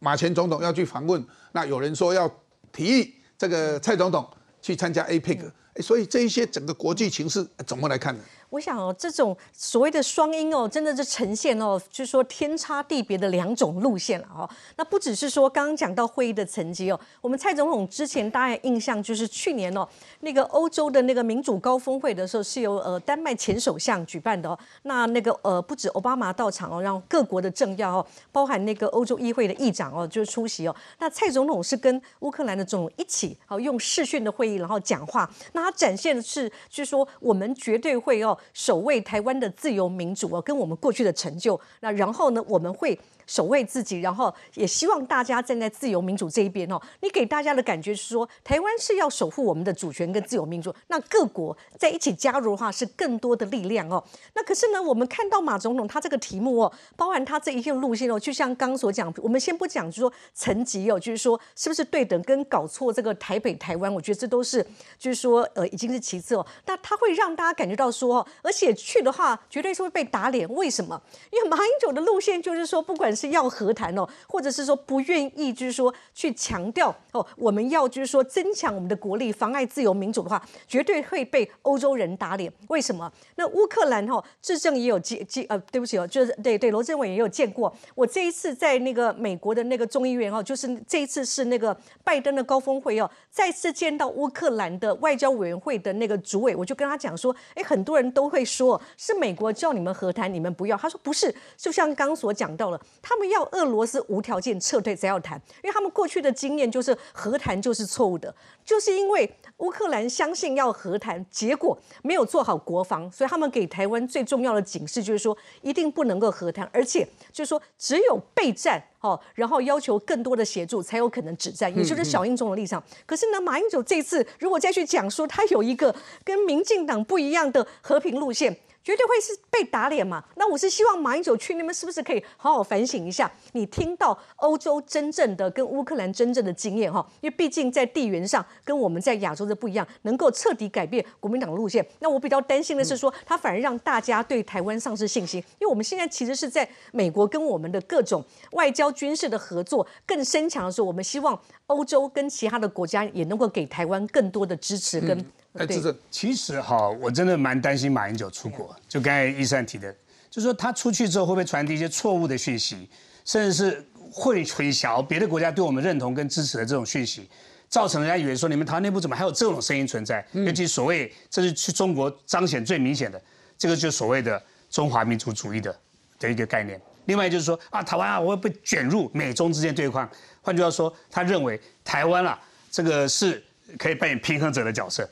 [0.00, 2.30] 马前总统要去访问，那有人说要
[2.72, 4.28] 提议这个蔡总统
[4.60, 8.22] 去参加 APEC，哎，所以这一些整个国际情势怎么来看呢？
[8.50, 14.48] 我想哦，这种所谓的双鹰哦，真的是呈现哦，就是说天差地别的两种路线了哦。
[14.76, 19.86] 那不只是说刚刚讲到会议的层级哦，我们蔡总统之前大家印象就是去年哦，
[20.20, 24.58] 那个欧洲的那个民主高峰会的时候是由呃丹麦前首相举办的哦。
[24.82, 30.76] 那那个呃不止奥巴马到场哦，让各国的政要哦，包含那个欧洲议会的议长哦，就是出席哦。
[30.98, 35.28] 那蔡总统是跟乌克兰的总统一起哦，用视讯的会议然后讲话。
[35.52, 38.35] 那他展现的是，就是说我们绝对会哦。
[38.52, 41.60] 守卫台湾的自由民主哦，跟我们过去的成就。
[41.80, 42.98] 那然后呢，我们会。
[43.28, 46.80] 守卫自己，然后也希望大家站在自由民主这一边哦。
[47.00, 50.72] 你给大家的感觉是说，台湾是要守护我们的主权跟自由民主。
[50.86, 54.00] 那各国在一起加入的话，是更多的力量哦。
[54.34, 64.64] 那可是呢，我们看到马总统他这个题目哦，包含他这一线路线哦，就像刚所讲，我们先不讲，就是说层级哦，就是说是不是对等跟搞错这个台北台湾，我觉得这都是
[65.00, 66.46] 就是说呃已经是其次哦。
[66.66, 70.48] 那他会让大家感觉到说，而且去的话绝对是会被打脸。
[70.54, 71.00] 为什么？
[71.30, 82.52] 因为马英九的路线就是说，不管是要和谈哦，或者是说不愿意，就是说去强调哦，我们要就是说增强我们的国力，妨碍自由民主的话，绝对会被欧洲人打脸。
[82.68, 83.10] 为什么？
[83.36, 87.74] 那乌克兰哈，质证也有见见呃，对不起哦，就是对对，罗振伟也有见过。
[87.94, 100.76] 我这一次在那个美国的那个众议院哦，就是这一次是那个拜登的高峰会哦，再次见到乌克兰的外交委员会的那个主委，我就跟他讲说，哎，很多人都会说是美国叫你们和谈，你们不要。
[100.76, 103.36] 他说不是，就像刚所讲到了，他们要。
[103.56, 108.34] 俄罗斯无条件撤退才要谈，因为他们过去的经验就是和谈就是错误的，
[108.66, 122.82] 就是因为乌克兰相信要和谈，结果没有做好国防，所以他们给台湾最重要的警示就是说一定不能够和谈，而且就是说只有备战哦，然后要求更多的协助才有可能止战，也就是小英总的立场。
[123.06, 125.94] 可是呢，马英九这次如果再去讲说他有一个
[126.24, 128.58] 跟民进党不一样的和平路线。
[128.86, 130.22] 绝对会是被打脸嘛？
[130.36, 133.28] 那我是希望马英九去，那边是不是可以好好反省一下？
[133.50, 137.04] 你听到欧洲真正的跟乌克兰真正的经验哈？
[137.20, 141.84] 因为毕竟在地缘上跟我们在亚洲的不一样，能够彻底改变国民党路线。
[141.98, 145.42] 那我比较担心的是说，他反而让大家对台湾丧失信心。
[145.58, 151.36] 因为我们现在其实是在美国跟我们的各种外交军事的合作更深强的时候，我们希望
[151.66, 155.26] 欧洲跟其他的国家也能够给台湾更多的支持跟。
[155.58, 158.74] 哎，这个其实哈，我真的蛮担心马英九出国。
[158.88, 159.94] 就刚才医生提的，
[160.30, 162.88] 就说他出去之后会不会传递一些错误的讯息，
[163.24, 167.28] 甚至是会混淆别的国家对我们认同跟支持的这种讯息，
[167.68, 170.26] 造成人家以为说你们台湾内部怎么还有这种声音存在？
[170.32, 173.20] 尤其所谓这是去中国彰显最明显的，
[173.56, 175.76] 这个就是所谓的中华民族主义的
[176.18, 176.80] 的一个概念。
[177.06, 180.08] 另外就是说啊，台湾啊，我会被卷入美中之间对抗。
[180.42, 182.38] 换句话说，他认为台湾啊，
[182.70, 183.42] 这个是
[183.78, 185.08] 可以扮演平衡者的角色。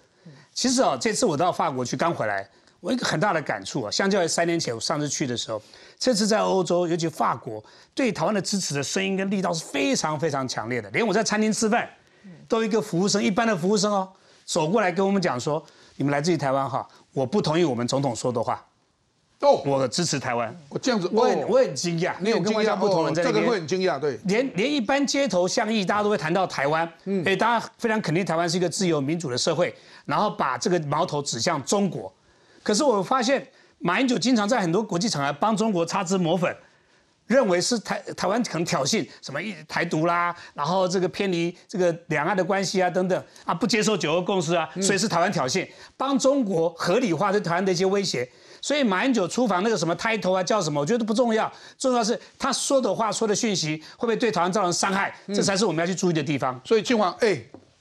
[0.55, 2.49] 其实啊，这次我到法国去刚回来，
[2.79, 5.61] 我一个很大的感触啊，相较于三年前我上次去的时候，
[5.99, 7.63] 这次在欧洲，尤其法国
[7.95, 10.89] 对台湾的支持的声音跟力道是非常非常强烈的。
[10.91, 11.91] 连我在餐厅吃饭，
[12.49, 14.09] 都一个服务生，一般的服务生哦，
[14.45, 15.63] 走过来跟我们讲说
[15.97, 18.65] ：“你们来自于台湾哈，我不同意我们总统说的话。”
[19.41, 20.57] 哦，我支持台湾。
[20.71, 24.19] 我这样子，我很我很惊讶，你有跟外交不同人在这边，这个会很惊讶，对。
[24.25, 29.75] 连连一般街头巷议，大家都会谈到台湾，嗯，哎，大家非常肯定台湾是一个自由民主的社会，
[30.07, 32.11] 然后把这个矛头指向中国。
[32.63, 33.47] 可是我发现
[33.81, 36.57] 马英九经常在很多国际场合帮中国擦脂抹粉，
[37.27, 48.27] 认为是台台湾可能挑衅什么一台独啦，然后这个偏离这个两岸的关系啊等等啊，不接受九二共识啊，所以是台湾挑衅，帮中国合理化对台湾的一些威胁。
[48.65, 56.59] 所以马英九出访那个什么抬头啊叫什么，我觉得不重要，重要是他说的话、说的讯息会不会对台湾造成伤害，这才是我们要去注意的地方。
[56.65, 57.39] 所以金华，哎，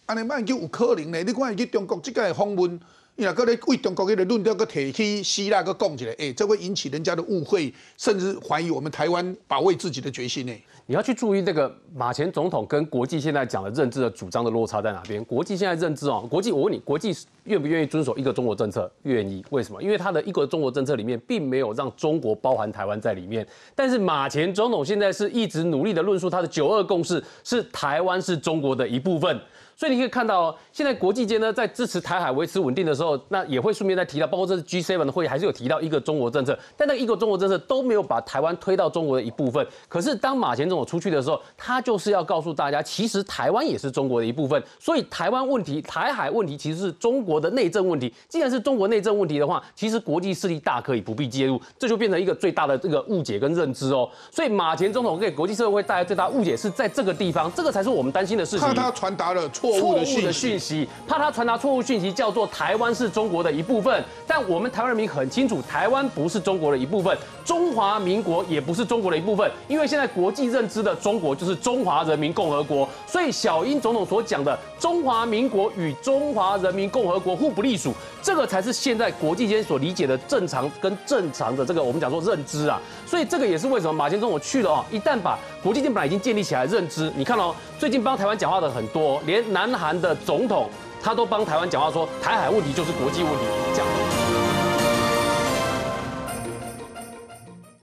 [0.08, 1.24] 安尼马英九有可能呢？
[1.24, 2.78] 你看去中国这个访问。
[3.15, 10.53] 你若搁咧为中国迄个论调，搁提起希腊，搁讲起来，哎，这会引起人家的误会，甚至怀疑我们台湾保卫自己的决心呢。
[10.88, 15.23] 你要去注意这个马前总统跟国际现在讲的认知的主张的落差在哪边？
[15.26, 18.91] 国际现在认知哦，国际我问你，国际愿不愿意遵守一个中国政策？
[19.03, 19.81] 愿意，为什么？
[19.81, 23.48] 因为他的一个中国政策里面并没有让中国包含台湾在里面。
[23.76, 29.40] 但是马前总统现在是一直努力的论述他的九二共识，是台湾是中国的一部分。
[29.76, 36.58] 所以你可以看到，现在国际间呢，在支持台海维持稳定的时候，那也会顺便再提到，包括这次 G7 的会议，还是有提到一个中国政策。
[36.78, 39.66] 但那一个中国政策都没有把台湾推到中国的一部分。
[39.90, 44.62] 可是当马前总统出去的时候，他就是要告诉大家，其实台湾也是中国的一部分。
[44.80, 48.14] 所以台湾问题、台海问题其实是中国的内政问题。
[48.30, 54.08] 既然是中国内政问题的话，其实国际势力大可以不必介入，这就变成一个最大的这个误解跟认知哦。
[54.32, 58.68] 所以马前总统给国际社会带来最大误解是在这个地方，这个才是我们担心的事情。
[58.68, 59.50] 怕他传达了。
[59.72, 64.03] 错误的讯息，怕他传达错误讯息，叫做台湾是中国的一部分。
[64.27, 69.49] 但我们台湾人民很清楚，台湾不是中国的一部分，中华民国也不是中国的一部分。
[69.68, 82.81] 因为现在国际认知的中国就是中华人民共和国，所以小英总统所讲的中华民国与中华人民共和国互不隶属，这个才是现在国际间所理解的正常跟正常的这个我们讲说认知啊。
[83.14, 89.53] 所以这个也是为什么马先总统去了哦，一旦把国际间本来已经建立起来认知，你看哦，最近帮台湾讲话的很多，连。
[89.53, 90.68] 南韩的总统，
[90.99, 93.45] 他都帮台湾讲话，说台海问题就是国际问题，
[93.76, 94.53] 讲。